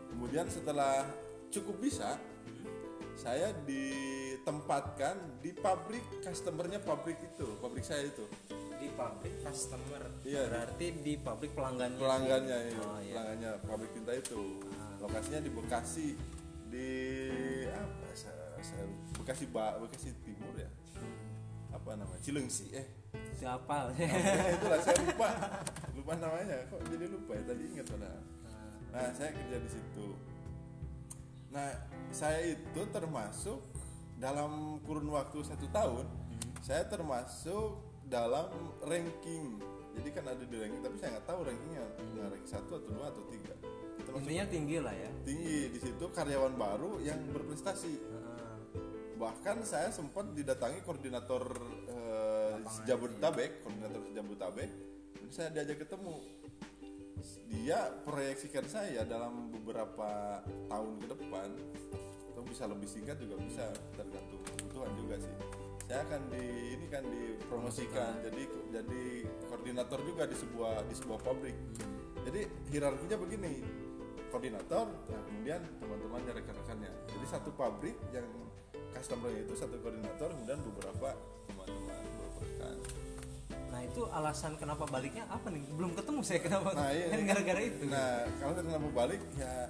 [0.10, 1.06] Kemudian setelah
[1.54, 2.18] cukup bisa,
[3.14, 8.26] saya ditempatkan di pabrik customernya pabrik itu, pabrik saya itu,
[8.94, 10.04] pabrik customer.
[10.24, 10.48] Iya.
[10.48, 11.98] Berarti di pabrik pelanggannya.
[11.98, 12.04] sih.
[12.04, 13.14] pelanggannya itu, Oh, iya.
[13.14, 14.42] pelanggannya pabrik tinta itu.
[15.02, 16.08] Lokasinya di Bekasi,
[16.70, 16.90] di
[17.68, 18.08] apa?
[18.14, 18.86] Saya, saya
[19.18, 20.70] Bekasi Ba, Bekasi Timur ya.
[21.72, 22.22] Apa namanya?
[22.22, 22.88] Cilengsi eh.
[23.36, 23.92] Siapa?
[23.98, 25.30] Ya, itulah saya lupa,
[25.98, 26.58] lupa namanya.
[26.70, 27.44] Kok jadi lupa ya?
[27.50, 28.22] Tadi ingat padahal.
[28.92, 30.08] Nah, saya kerja di situ.
[31.52, 31.68] Nah,
[32.12, 33.60] saya itu termasuk
[34.16, 36.06] dalam kurun waktu satu tahun,
[36.62, 38.52] saya termasuk dalam
[38.84, 39.56] ranking.
[39.96, 43.06] Jadi kan ada di ranking, tapi saya nggak tahu rankingnya, nggak ranking satu atau dua
[43.08, 43.56] atau tiga.
[43.96, 45.12] Itu Intinya tinggi lah ya.
[45.24, 47.94] tinggi di situ karyawan baru yang berprestasi.
[47.96, 48.56] Heeh.
[49.16, 51.44] Bahkan saya sempat didatangi koordinator
[51.88, 54.70] eh, Jabodetabek, koordinator Jabodetabek,
[55.32, 56.20] saya diajak ketemu.
[57.52, 61.50] Dia proyeksikan saya dalam beberapa tahun ke depan,
[62.34, 65.61] atau bisa lebih singkat juga bisa tergantung kebutuhan juga sih.
[65.92, 71.52] Saya akan di ini kan dipromosikan jadi jadi koordinator juga di sebuah di sebuah pabrik.
[72.24, 73.60] Jadi hierarkinya begini,
[74.32, 76.92] koordinator, nah kemudian teman-temannya rekan-rekannya.
[77.12, 78.24] Jadi satu pabrik yang
[78.96, 81.12] customer itu satu koordinator, kemudian beberapa
[81.52, 82.76] teman-teman beberapa rekan.
[83.52, 85.76] Nah itu alasan kenapa baliknya apa nih?
[85.76, 86.72] Belum ketemu saya kenapa?
[86.72, 87.28] Nah, iya, kan iya.
[87.36, 87.84] gara-gara itu.
[87.92, 89.68] Nah, kalau kenapa balik ya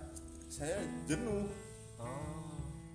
[0.54, 1.50] saya jenuh.
[1.98, 2.41] Oh.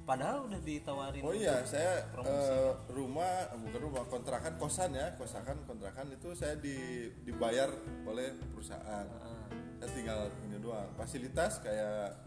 [0.06, 1.20] Padahal udah ditawarin.
[1.26, 2.30] Oh iya, saya promosi.
[2.30, 7.66] eh, rumah bukan rumah kontrakan kosan ya, kosakan kontrakan itu saya di, dibayar
[8.06, 9.02] oleh perusahaan.
[9.02, 9.44] Heeh.
[9.82, 10.86] Saya tinggal ini doang.
[10.94, 12.22] Fasilitas kayak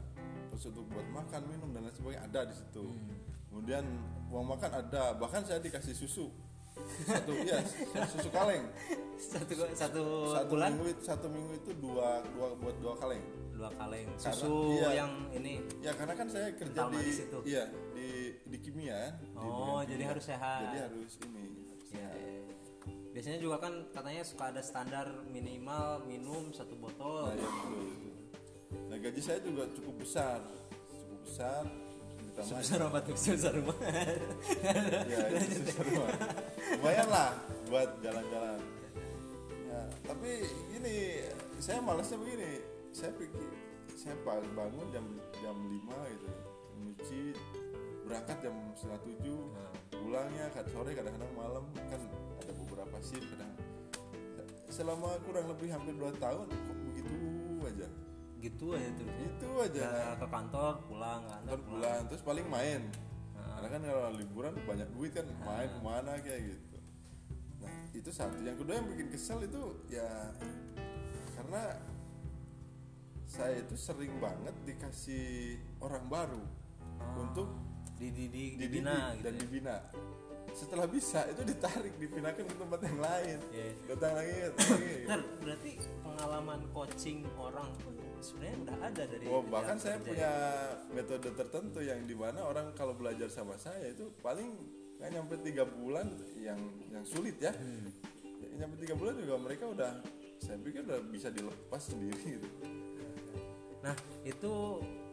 [0.51, 2.85] untuk buat makan, minum dan lain sebagainya ada di situ.
[3.47, 3.87] Kemudian
[4.27, 6.27] uang makan ada, bahkan saya dikasih susu.
[7.07, 7.63] Satu iya,
[8.11, 8.67] susu kaleng.
[9.31, 10.03] satu satu,
[10.35, 13.23] Satu bulan minggu satu minggu itu dua dua buat dua kaleng.
[13.59, 14.89] Dua kaleng Karena- susu iya.
[14.95, 15.55] yang ini.
[15.83, 17.39] Ya karena kan saya kerja di manis itu.
[17.43, 18.09] iya di
[18.47, 19.19] di kimia.
[19.19, 20.11] di Oh, bagian jadi kimia.
[20.15, 20.59] harus sehat.
[20.63, 21.45] Jadi harus ini.
[21.67, 22.15] harus Ya, sehat.
[22.15, 22.55] ya, ya.
[23.09, 27.27] Biasanya juga kan katanya suka ada standar minimal minum satu botol.
[27.27, 27.83] Nah, ya betul.
[27.83, 28.15] betul.
[28.87, 30.39] Nah gaji saya juga cukup besar,
[30.87, 31.63] cukup besar.
[32.39, 33.15] Sebesar apa tuh?
[33.19, 33.75] Sebesar rumah.
[35.11, 36.15] ya itu besar banget.
[36.79, 37.29] Lumayan lah
[37.67, 38.59] buat jalan-jalan.
[39.67, 40.31] Ya, tapi
[40.71, 41.27] gini,
[41.59, 42.63] saya malasnya begini.
[42.89, 43.49] Saya pikir
[43.93, 45.05] saya pagi bangun jam
[45.43, 46.27] jam 5 gitu.
[46.79, 47.21] Nyuci
[48.07, 49.41] berangkat jam setengah tujuh.
[49.53, 49.73] Nah.
[49.89, 51.63] pulangnya kadang sore kadang-kadang malam.
[51.75, 52.01] Kan
[52.39, 53.51] ada beberapa shift kadang
[54.69, 57.17] selama kurang lebih hampir 2 tahun kok begitu
[57.65, 57.87] aja.
[58.39, 59.11] Gitu aja terus.
[59.11, 59.25] ya.
[59.27, 59.85] itu aja.
[59.91, 62.01] Nah, ke kantor pulang kan ntar pulang.
[62.07, 62.81] terus paling main.
[63.35, 63.59] Nah.
[63.59, 66.77] karena kan kalau liburan banyak duit kan main ke mana kayak gitu.
[67.59, 68.39] Nah itu satu.
[68.39, 70.07] Yang kedua yang bikin kesel itu ya
[71.35, 71.75] karena
[73.29, 76.41] saya itu sering banget dikasih orang baru
[77.13, 77.45] untuk
[78.01, 79.21] di di di, dididik dibina gitu.
[79.21, 79.39] dan ya.
[79.45, 79.75] dibina
[80.49, 83.69] setelah bisa itu ditarik dipindahkan ke tempat yang lain Iya.
[83.93, 84.33] datang lagi
[85.05, 90.31] Ntar, berarti pengalaman coaching orang pun sebenarnya udah ada dari Oh bahkan saya kerja punya
[90.91, 94.57] metode tertentu yang di mana orang kalau belajar sama saya itu paling
[94.99, 96.59] nggak nyampe tiga bulan yang
[96.91, 97.53] yang sulit ya.
[97.55, 97.87] Hmm.
[98.41, 100.01] Ya, nyampe tiga bulan juga mereka udah
[100.41, 102.47] saya pikir udah bisa dilepas sendiri gitu.
[103.79, 104.53] Nah itu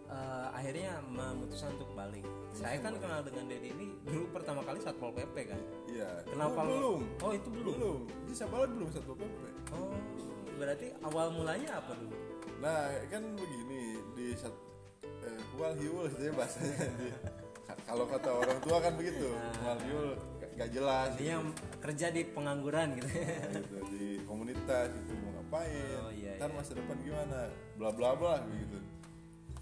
[0.06, 2.24] eh, akhirnya memutuskan untuk balik.
[2.50, 5.60] Saya kan kenal dengan Dedi ini dulu pertama kali satpol pp kan.
[5.86, 6.08] Iya.
[6.24, 7.00] Kenapa Oh, lu- belum?
[7.20, 7.74] Oh itu belum.
[7.74, 8.00] Belum.
[8.24, 9.40] Di Sabalan belum satu PP.
[9.72, 9.92] Oh
[10.56, 12.16] berarti awal mulanya apa dulu?
[12.56, 13.80] Nah kan begini
[14.12, 14.54] di sat
[15.04, 17.08] eh, hiul gitu ya bahasanya di
[17.62, 19.28] ka- kalau kata orang tua kan begitu
[19.60, 20.16] wal hiul
[20.56, 21.44] gak jelas Ini yang
[21.76, 23.04] kerja di pengangguran gitu.
[23.52, 27.48] gitu di komunitas itu mau ngapain Oh, ntar masa depan gimana?
[27.80, 28.78] Bla bla bla gitu.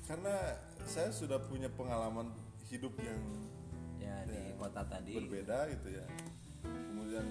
[0.05, 2.29] Karena saya sudah punya pengalaman
[2.69, 3.21] hidup yang
[4.03, 5.15] ya di kota tadi.
[5.17, 6.05] berbeda gitu ya.
[6.67, 7.27] Kemudian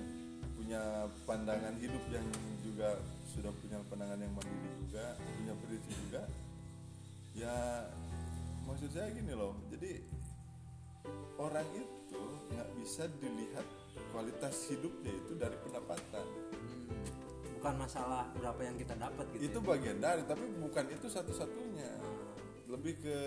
[0.56, 2.26] punya pandangan hidup yang
[2.64, 2.98] juga
[3.36, 6.24] sudah punya pandangan yang mandiri juga punya prinsip juga.
[7.36, 7.56] Ya
[8.64, 9.60] maksud saya gini loh.
[9.70, 10.00] Jadi
[11.36, 12.22] orang itu
[12.56, 13.68] nggak bisa dilihat
[14.16, 16.26] kualitas hidupnya itu dari pendapatan
[17.64, 19.48] Bukan masalah berapa yang kita dapat gitu.
[19.48, 19.68] itu ya.
[19.72, 21.96] bagian dari tapi bukan itu satu-satunya
[22.68, 23.18] lebih ke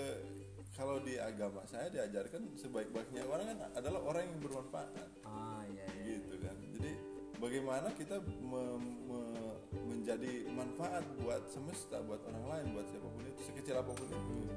[0.77, 4.93] kalau di agama saya diajarkan sebaik-baiknya orang kan adalah orang yang bermanfaat
[5.25, 6.21] Ah iya iya.
[6.21, 6.93] gitu kan jadi
[7.41, 8.77] bagaimana kita me-
[9.09, 9.57] me-
[9.89, 14.53] menjadi manfaat buat semesta buat orang lain buat siapa pun itu sekecil apa pun itu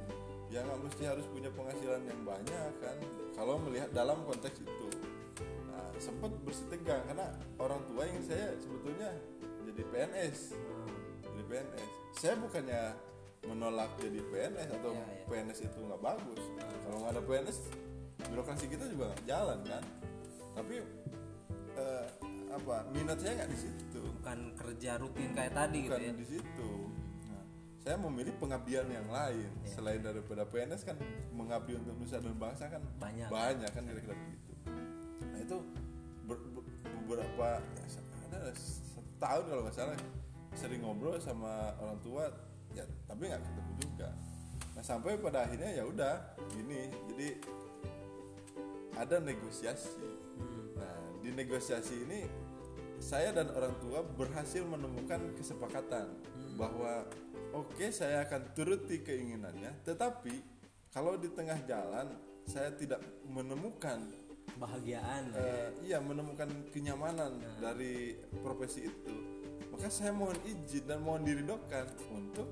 [0.51, 2.97] ya nggak mesti harus punya penghasilan yang banyak kan
[3.31, 4.89] kalau melihat dalam konteks itu
[5.71, 7.31] nah sempat bersih tegang karena
[7.63, 9.15] orang tua ingin saya sebetulnya
[9.79, 10.39] jadi PNS
[11.23, 12.81] jadi PNS saya bukannya
[13.47, 15.23] menolak jadi PNS atau Iya, iya.
[15.23, 16.43] PNS itu nggak bagus.
[16.59, 17.57] Kalau nggak ada PNS
[18.27, 19.83] birokrasi kita juga nggak jalan kan?
[20.51, 20.75] Tapi
[21.79, 22.05] eh,
[22.51, 24.01] apa minat saya nggak di situ.
[24.19, 26.11] Bukan kerja rutin kayak tadi gitu bukan ya?
[26.11, 26.71] di situ.
[27.31, 27.43] Nah,
[27.79, 29.47] saya memilih pengabdian yang lain.
[29.63, 29.71] Iya.
[29.71, 30.99] selain daripada PNS kan
[31.31, 33.31] mengabdi untuk nusa dan bangsa kan Banyak.
[33.31, 34.51] banyak kan kira-kira begitu.
[35.23, 35.57] Nah itu
[36.27, 36.67] ber- ber-
[36.99, 37.63] beberapa
[38.27, 38.51] ada
[39.19, 39.99] setahun kalau nggak salah.
[40.55, 42.31] Sering ngobrol sama orang tua
[42.71, 44.09] ya tapi nggak ketemu juga.
[44.79, 46.87] Nah sampai pada akhirnya ya udah gini.
[47.11, 47.29] Jadi
[48.95, 49.91] ada negosiasi.
[50.79, 52.19] Nah di negosiasi ini
[53.03, 56.15] saya dan orang tua berhasil menemukan kesepakatan
[56.55, 57.03] bahwa
[57.55, 60.35] oke saya akan turuti keinginannya tetapi
[60.91, 62.11] kalau di tengah jalan
[62.43, 64.03] saya tidak menemukan
[64.55, 65.23] kebahagiaan.
[65.35, 69.15] Eh, iya menemukan kenyamanan dari profesi itu.
[69.69, 72.47] Maka saya mohon izin dan mohon diridokan untuk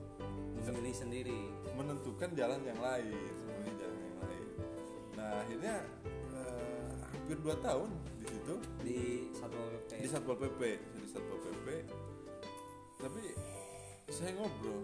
[0.67, 1.41] memilih sendiri.
[1.77, 3.13] menentukan jalan yang lain
[3.45, 4.47] memilih jalan yang lain.
[5.13, 5.75] Nah akhirnya
[6.33, 8.55] eh, hampir dua tahun di situ.
[8.81, 8.99] Di
[9.37, 10.61] satu PP di satpol pp
[10.97, 11.67] di satpol pp
[12.97, 13.23] tapi
[14.09, 14.81] saya ngobrol.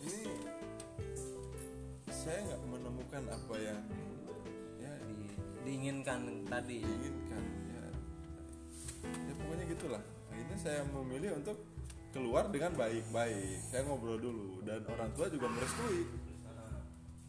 [0.00, 0.22] Ini
[2.10, 4.09] saya nggak menemukan apa yang ya
[5.64, 6.80] diinginkan tadi.
[6.82, 7.84] Diinginkan ya.
[9.06, 10.02] Ya pokoknya gitulah.
[10.30, 11.56] Akhirnya saya memilih untuk
[12.10, 13.58] keluar dengan baik-baik.
[13.70, 16.06] Saya ngobrol dulu dan orang tua juga merestui.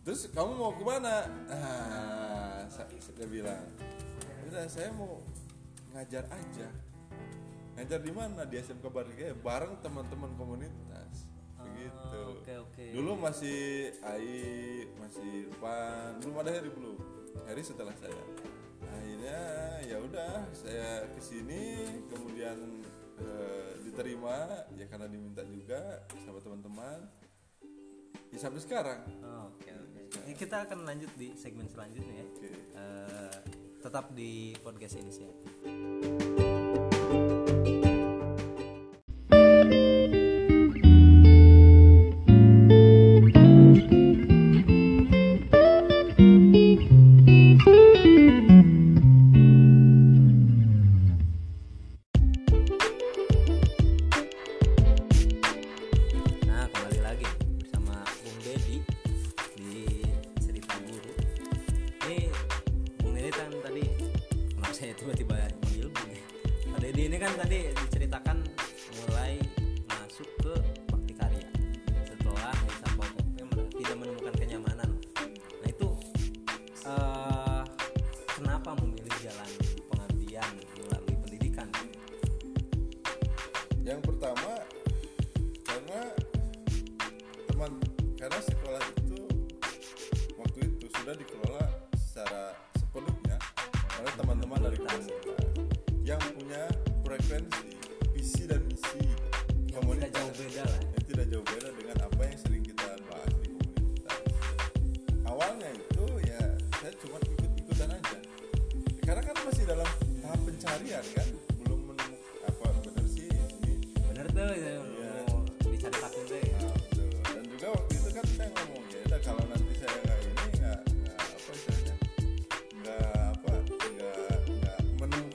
[0.01, 1.29] Terus kamu mau ke mana?
[1.45, 3.65] Ah saya, saya bilang
[4.49, 5.21] udah saya mau
[5.93, 6.67] ngajar aja.
[7.77, 8.43] Ngajar di mana?
[8.49, 11.29] Di SMK Barikaya bareng teman-teman komunitas.
[11.61, 12.17] Begitu.
[12.17, 12.85] Ah, oke oke.
[12.97, 16.97] Dulu masih Ai masih Irfan belum ada Heri belum
[17.47, 18.23] Heri setelah saya.
[18.91, 19.39] Akhirnya
[19.85, 22.57] ya udah saya ke sini kemudian
[23.21, 26.99] eh, diterima ya karena diminta juga sama teman-teman.
[28.31, 29.01] Ya sampai sekarang.
[29.23, 30.01] Oh, oke oke.
[30.27, 32.25] Ini kita akan lanjut di segmen selanjutnya ya.
[32.31, 32.51] Oke.
[32.51, 33.37] Eh,
[33.81, 35.11] tetap di podcast ini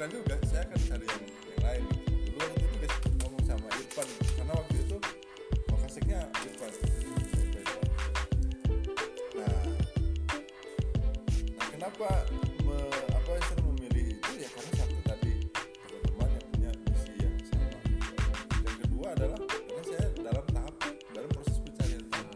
[0.06, 1.84] menemukan juga saya akan cari yang, yang lain.
[2.06, 4.08] Dulu waktu itu guys ngomong sama Irfan.
[4.38, 4.96] Karena waktu itu
[5.66, 6.72] Makaseknya Irfan.
[9.34, 9.62] Nah
[11.58, 12.08] nah kenapa
[12.62, 14.30] me- apa saya memilih itu?
[14.38, 15.32] Ya karena satu tadi
[15.90, 17.78] teman-teman yang punya misi yang sama.
[18.62, 20.74] Dan kedua adalah karena saya dalam tahap
[21.10, 22.30] dalam proses pencarian tadi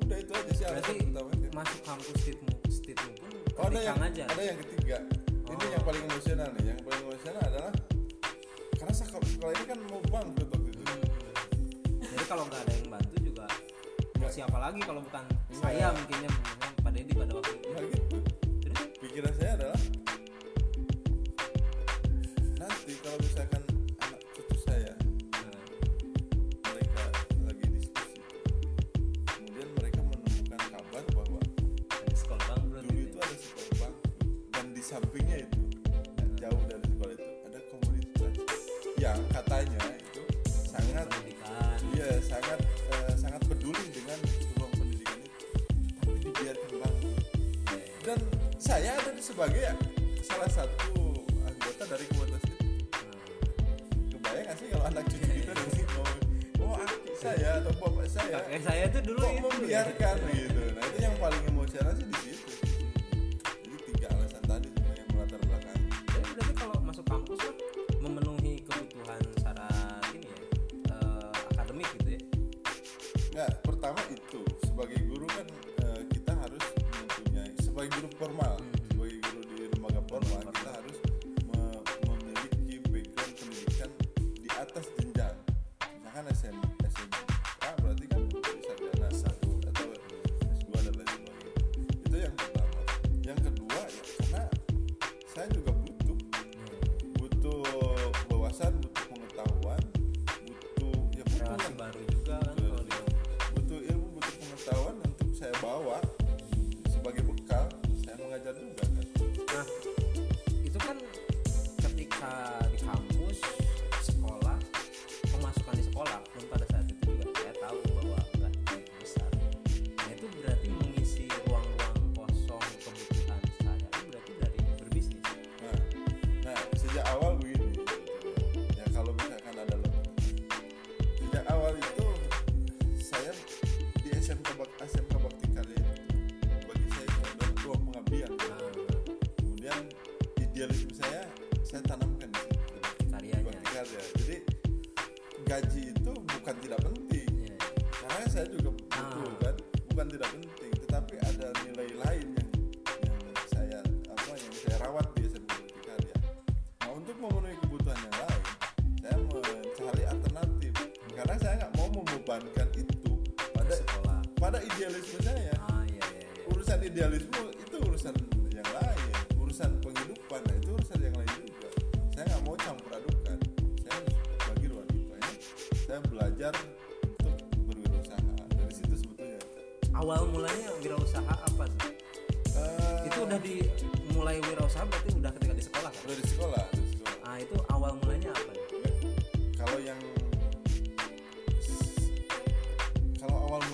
[0.00, 4.24] udah itu aja sih alasan utamanya masuk kampus stitmu stitmu pun oh, ada yang aja.
[4.32, 4.58] ada yang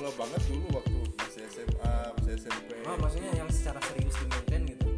[0.02, 4.62] mula banget dulu waktu masih SMA masih SMP oh, maksudnya yang secara serius di maintain
[4.66, 4.88] gitu?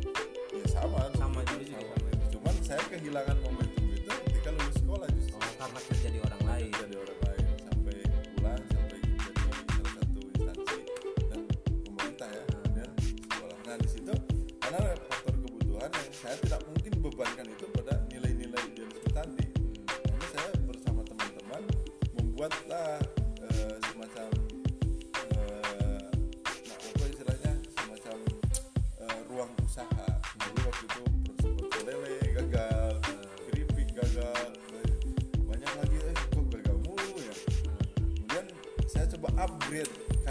[0.56, 2.08] Ya sama sama dulu juga sama.
[2.32, 5.36] cuman saya kehilangan momentum itu ketika lulus sekolah justru.
[5.36, 6.68] Oh, karena kerja di orang lain.
[6.72, 7.96] kerja di orang lain sampai
[8.32, 10.78] pulang sampai jadi salah satu instansi
[11.28, 11.40] dan
[11.84, 12.44] pemerintah ya.
[12.48, 12.72] Hmm.
[12.72, 13.58] Dan sekolah.
[13.60, 14.14] Nah di situ
[14.56, 17.44] karena faktor kebutuhan yang saya tidak mungkin bebankan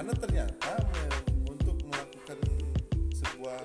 [0.03, 1.15] karena ternyata eh,
[1.47, 2.35] untuk melakukan
[3.15, 3.55] sebuah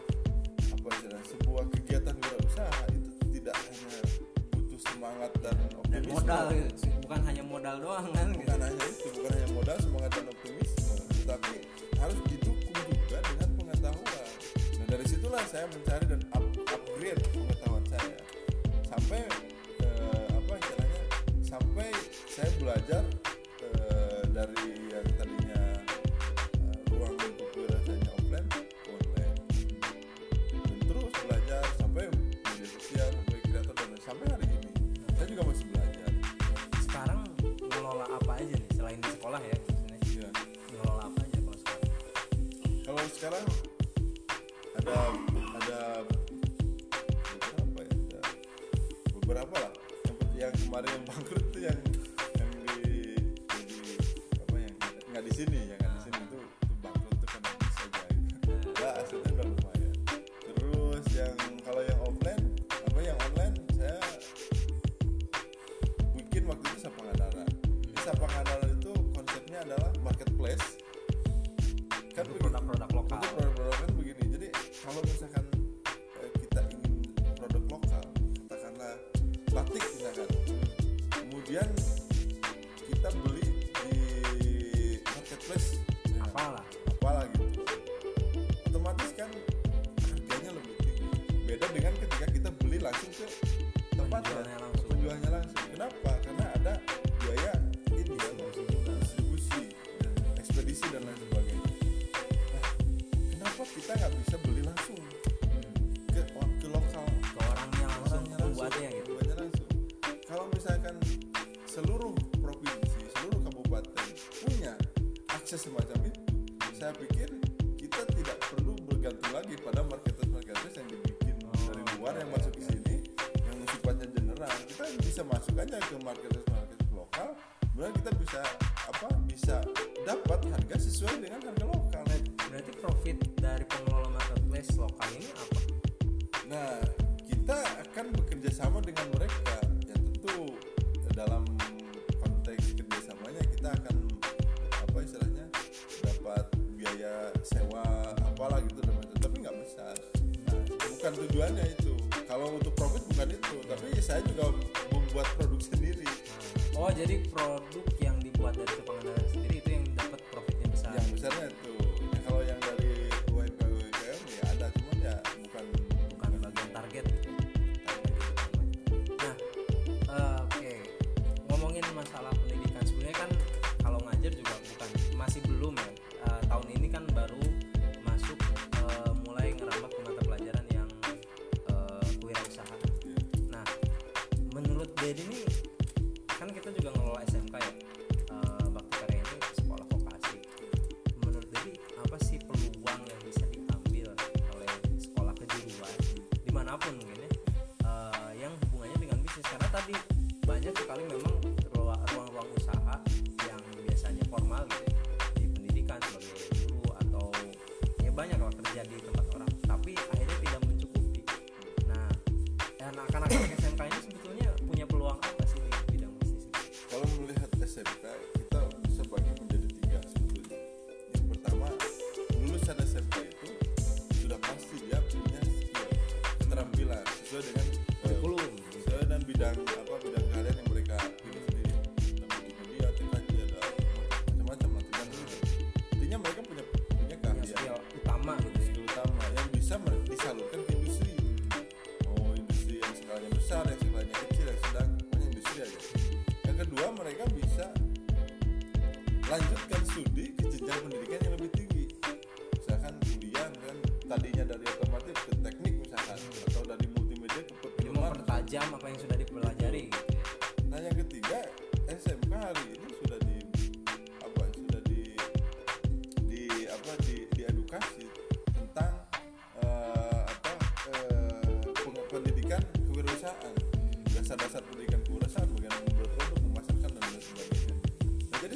[0.71, 3.99] apa istilah sebuah kegiatan wirausaha itu tidak hanya
[4.55, 8.67] butuh semangat dan optimisme dan modal gitu bukan hanya modal doang kan bukan gitu.
[8.71, 11.55] hanya itu bukan hanya modal semangat dan optimisme tetapi
[11.99, 14.31] harus didukung juga dengan pengetahuan
[14.79, 15.88] nah dari situlah saya mencari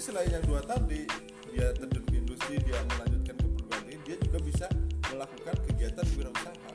[0.03, 1.07] selain yang dua tadi
[1.55, 4.67] dia terjun ke industri dia melanjutkan ke perguruan tinggi dia juga bisa
[5.15, 6.71] melakukan kegiatan wirausaha.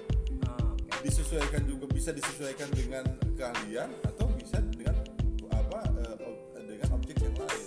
[0.48, 0.72] Ah,
[1.04, 3.04] disesuaikan juga bisa disesuaikan dengan
[3.36, 4.96] keahlian atau bisa dengan
[5.52, 6.16] apa eh,
[6.72, 7.64] dengan objek yang lain.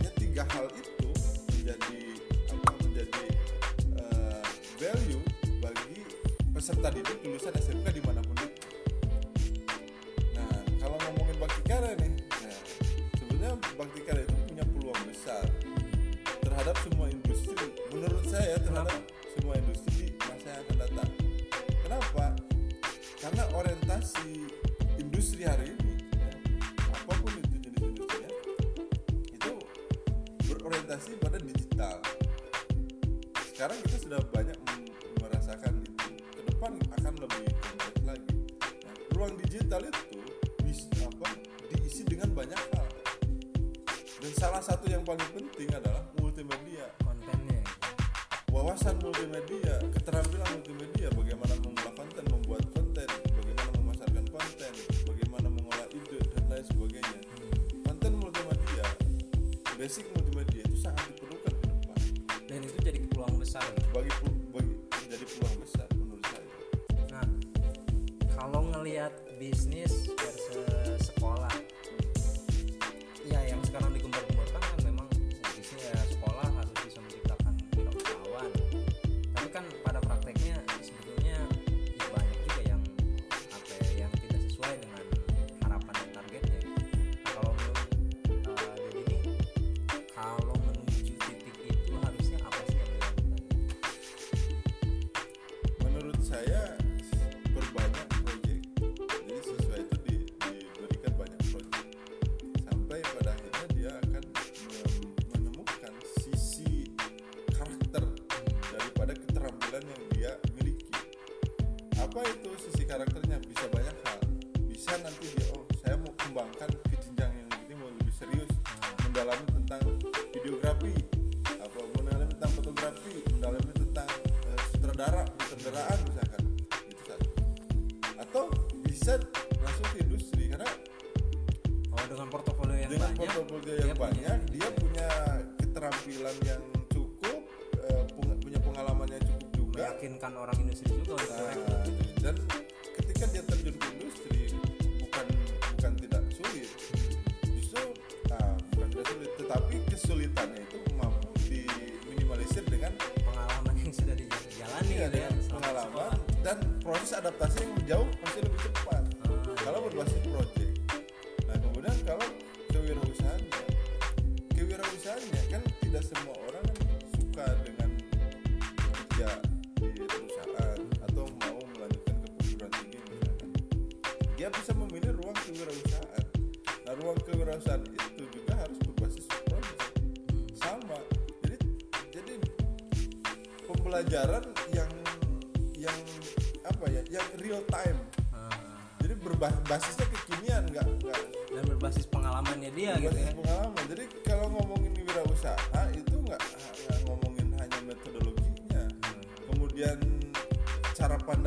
[0.00, 1.10] Ya tiga hal itu
[1.52, 2.00] menjadi
[2.56, 3.24] apa menjadi
[4.00, 4.44] eh,
[4.80, 5.24] value
[5.60, 6.08] bagi
[6.56, 8.64] peserta didik lulusan SMK di mana pun itu
[10.32, 12.15] nah kalau ngomongin bagi karya nih
[18.76, 21.10] berharap semua industri masih akan datang?
[21.80, 22.24] Kenapa?
[23.16, 24.52] Karena orientasi
[25.00, 26.28] industri hari ini ya,
[26.84, 28.28] apa pun itu jenis industrinya
[29.32, 29.52] itu
[30.44, 32.04] berorientasi pada digital.
[33.48, 34.58] Sekarang kita sudah banyak
[35.24, 36.20] merasakan itu.
[36.36, 38.34] Ke depan akan lebih kompleks lagi.
[38.60, 40.20] Ya, ruang digital itu
[40.68, 41.32] bisa apa
[41.72, 42.88] diisi dengan banyak hal.
[44.20, 46.04] Dan salah satu yang paling penting adalah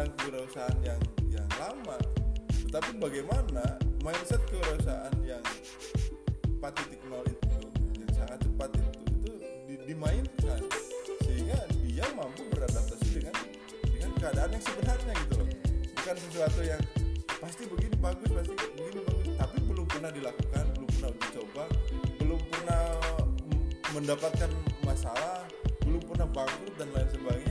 [0.09, 1.97] tentang kewirausahaan yang yang lama
[2.65, 5.43] tetapi bagaimana mindset kewirausahaan yang
[6.57, 6.97] 4.0
[7.29, 7.57] itu
[7.93, 8.89] yang sangat cepat itu
[9.69, 10.61] itu dimainkan
[11.21, 13.35] sehingga dia mampu beradaptasi dengan
[13.85, 15.49] dengan keadaan yang sebenarnya gitu loh.
[15.93, 16.81] Bukan sesuatu yang
[17.37, 21.65] pasti begini bagus pasti begini bagus tapi belum pernah dilakukan belum pernah dicoba,
[22.17, 22.83] belum pernah
[23.93, 24.49] mendapatkan
[24.81, 25.45] masalah
[25.85, 27.48] belum pernah bangkrut dan lain sebagainya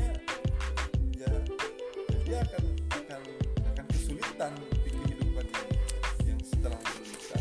[2.29, 3.22] dia akan akan
[3.72, 4.53] akan kesulitan
[4.85, 5.76] di kehidupan ini
[6.29, 7.41] yang setelah lulusan.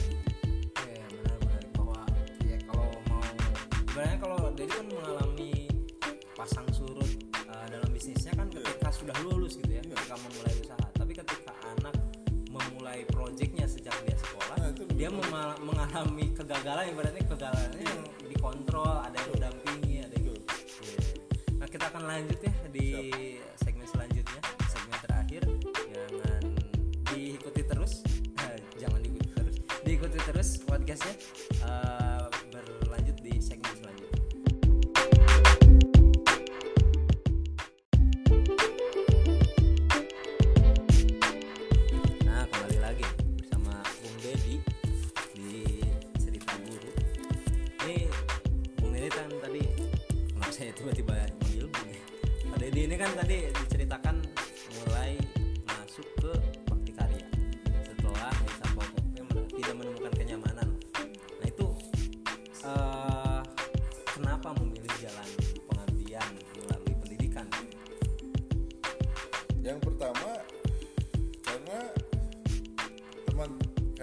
[0.79, 1.99] Iya benar-benar bahwa
[2.47, 3.23] ya kalau mau
[3.83, 5.51] sebenarnya kalau Dedi kan mengalami
[6.39, 7.11] pasang surut
[7.51, 8.63] uh, dalam bisnisnya kan iya.
[8.63, 8.95] ketika yeah.
[8.95, 9.91] sudah lulus gitu ya, yeah.
[9.91, 10.87] ketika memulai usaha.
[10.95, 11.95] Tapi ketika anak
[12.47, 15.11] memulai proyeknya sejak dia sekolah, nah, dia
[15.67, 20.39] mengalami kegagalan yang berarti kegagalannya yang dikontrol, ada yang mendampingi, ada yang.
[21.59, 22.46] Nah, kita akan lanjutin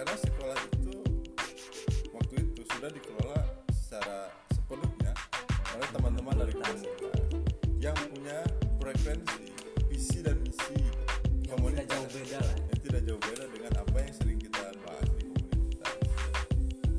[0.04, 0.96] karena sekolah itu
[2.12, 3.40] waktu itu sudah dikelola
[3.72, 5.16] secara sepenuhnya
[5.72, 7.16] oleh teman-teman dari komunitas
[7.80, 8.44] yang punya
[8.84, 9.48] frekuensi
[9.88, 10.76] visi dan misi
[11.48, 12.56] yang tidak jauh beda lah.
[12.68, 15.96] Yang tidak jauh beda dengan apa yang sering kita bahas di komunitas.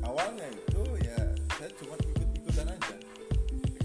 [0.02, 1.18] Awalnya itu ya
[1.54, 2.96] saya cuma ikut-ikutan aja.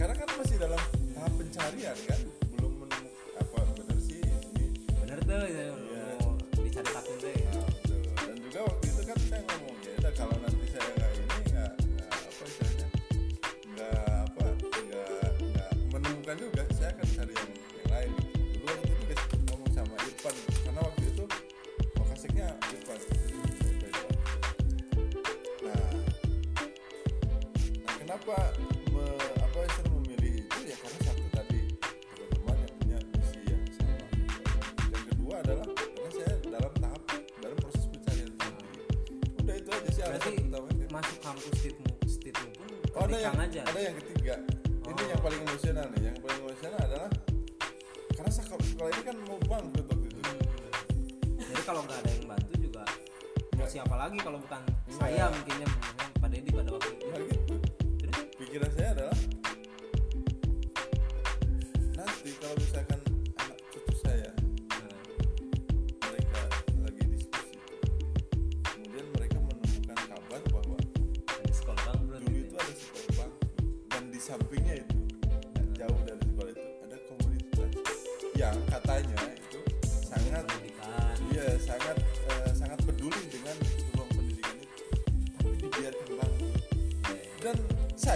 [0.01, 0.81] Karena kan masih dalam
[1.13, 2.21] tahap pencarian kan
[2.57, 4.65] belum menemukan apa benar sih ini.
[4.97, 5.80] Benar tuh ya.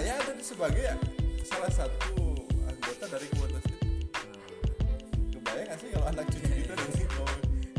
[0.06, 0.96] saya dan sebagai ya,
[1.42, 2.38] salah satu
[2.70, 3.82] anggota dari komunitas itu
[5.34, 7.26] kebayang gak sih kalau anak cucu kita di situ,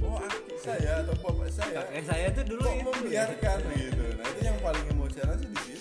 [0.02, 0.18] oh
[0.58, 1.86] saya atau bapak saya?
[1.86, 2.90] Kayak saya tuh dulu kok itu.
[2.90, 3.78] membiarkan ya.
[3.78, 4.04] gitu?
[4.18, 5.75] Nah itu yang paling emosional sih di situ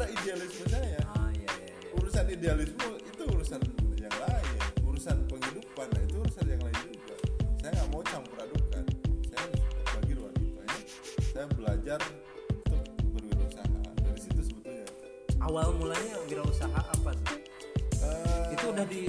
[0.00, 1.02] ada idealisme ya.
[1.12, 1.92] Oh, iya, iya.
[1.92, 3.60] Urusan idealisme itu urusan
[4.00, 7.14] yang lain, urusan penghidupan nah, itu urusan yang lain juga.
[7.60, 8.84] Saya nggak mau campur adukan.
[9.28, 9.44] Saya
[9.92, 10.56] bagi ruang gitu.
[10.56, 10.80] hidupnya
[11.36, 12.00] Saya belajar
[12.72, 14.88] untuk berwirausaha dari situ sebetulnya.
[15.44, 17.38] Awal mulanya wirausaha apa tuh?
[18.00, 19.02] Uh, itu udah di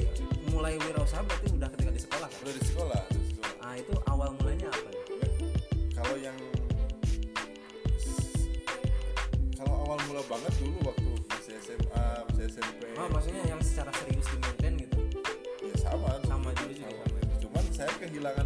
[0.51, 2.39] mulai wirausaha berarti udah ketika di sekolah kan?
[2.43, 3.10] Udah di sekolah
[12.61, 12.81] SMP.
[12.97, 14.37] Oh, maksudnya yang secara serius di
[14.85, 14.97] gitu?
[15.65, 16.09] Ya sama.
[16.29, 16.73] Sama juga.
[16.77, 17.35] Sama, juga sama.
[17.41, 18.45] cuman saya kehilangan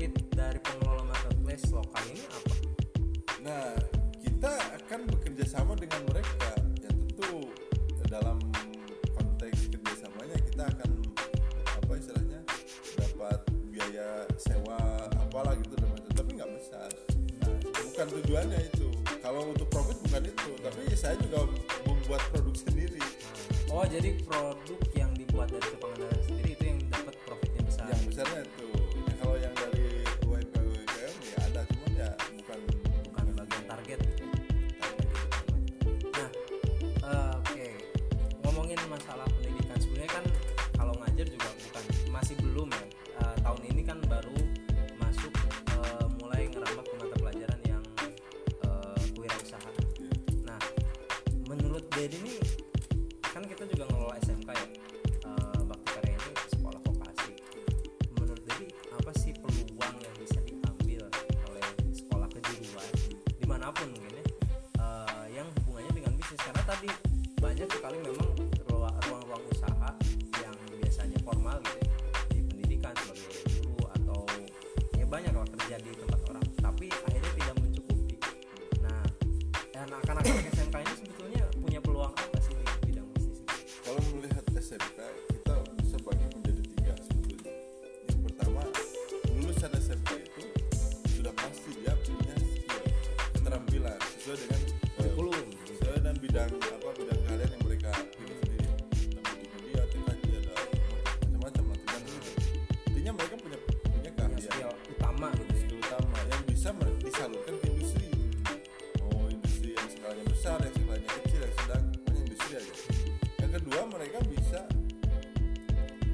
[0.00, 2.54] benefit dari pengelola marketplace lokal ini apa?
[3.44, 3.68] Nah,
[4.24, 6.56] kita akan bekerja sama dengan mereka.
[6.80, 7.52] Ya tentu
[8.00, 8.40] eh, dalam
[9.12, 10.90] konteks kerjasamanya kita akan
[11.84, 12.40] apa istilahnya
[12.96, 16.88] dapat biaya sewa apalah gitu dan macam tapi nggak besar.
[17.44, 18.88] Nah, bukan tujuannya itu.
[19.20, 21.44] Kalau untuk profit bukan itu, tapi saya juga
[21.84, 23.04] membuat produk sendiri.
[23.68, 27.84] Oh, jadi produk yang dibuat dari kepengenalan sendiri itu yang dapat profitnya besar.
[27.92, 28.59] Yang besarnya itu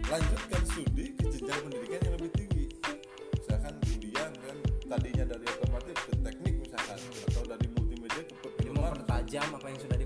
[0.07, 2.65] lanjutkan studi ke jenjang pendidikan yang lebih tinggi.
[3.35, 9.67] Misalkan kuliah kan tadinya dari otomatis ke teknik misalkan atau dari multimedia ke perfilman apa
[9.67, 10.06] yang sudah di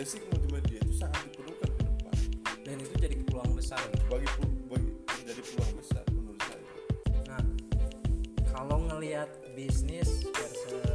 [0.00, 2.16] basic multimedia itu sangat diperlukan ke depan.
[2.64, 3.84] Dan itu jadi peluang besar.
[4.08, 4.24] Bagi,
[4.72, 6.64] bagi menjadi peluang besar menurut saya.
[7.28, 7.42] Nah,
[8.48, 10.89] kalau ngelihat bisnis versus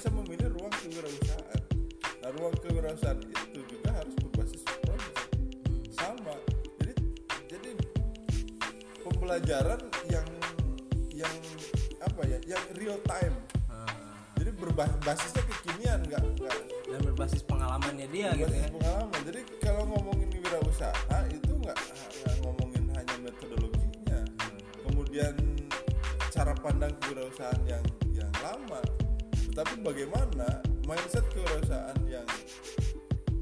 [0.00, 1.60] bisa memilih ruang kewirausahaan
[2.24, 5.20] nah ruang kewirausahaan itu juga harus berbasis project
[5.92, 6.32] sama.
[6.80, 6.92] Jadi
[7.52, 7.70] jadi
[9.04, 9.76] pembelajaran
[10.08, 10.24] yang
[11.12, 11.34] yang
[12.00, 13.36] apa ya yang real time.
[13.68, 16.56] Ah, jadi berbasisnya kekinian nggak nggak.
[16.88, 18.72] Dan berbasis pengalamannya dia gitu berbasis ya.
[18.72, 19.20] pengalaman.
[19.28, 21.78] Jadi kalau ngomongin wirausaha itu nggak
[22.40, 24.20] ngomongin hanya metodologinya.
[24.80, 25.36] Kemudian
[26.32, 27.84] cara pandang kewirausahaan yang
[29.60, 30.48] tetapi bagaimana
[30.88, 32.24] mindset kewirausahaan yang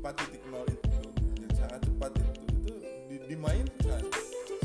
[0.02, 0.34] 4.0
[0.66, 0.98] itu
[1.38, 2.72] yang sangat cepat itu itu
[3.06, 4.02] di- dimainkan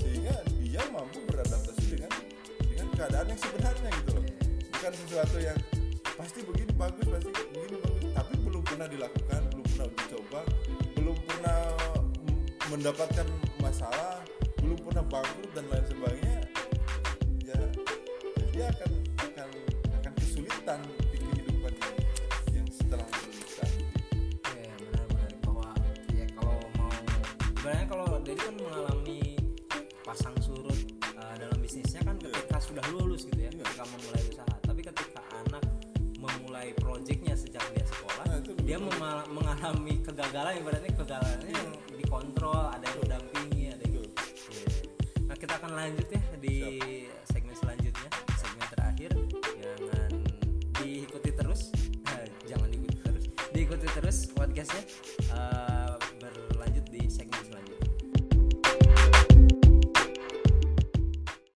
[0.01, 2.09] sehingga dia mampu beradaptasi dengan
[2.57, 4.25] dengan keadaan yang sebenarnya gitu loh.
[4.65, 5.59] Bukan sesuatu yang
[6.17, 10.41] pasti begini bagus pasti begini bagus tapi belum pernah dilakukan belum pernah dicoba
[10.97, 11.61] belum pernah
[12.73, 13.27] mendapatkan
[13.61, 14.25] masalah
[14.57, 15.82] belum pernah bangkrut dan lain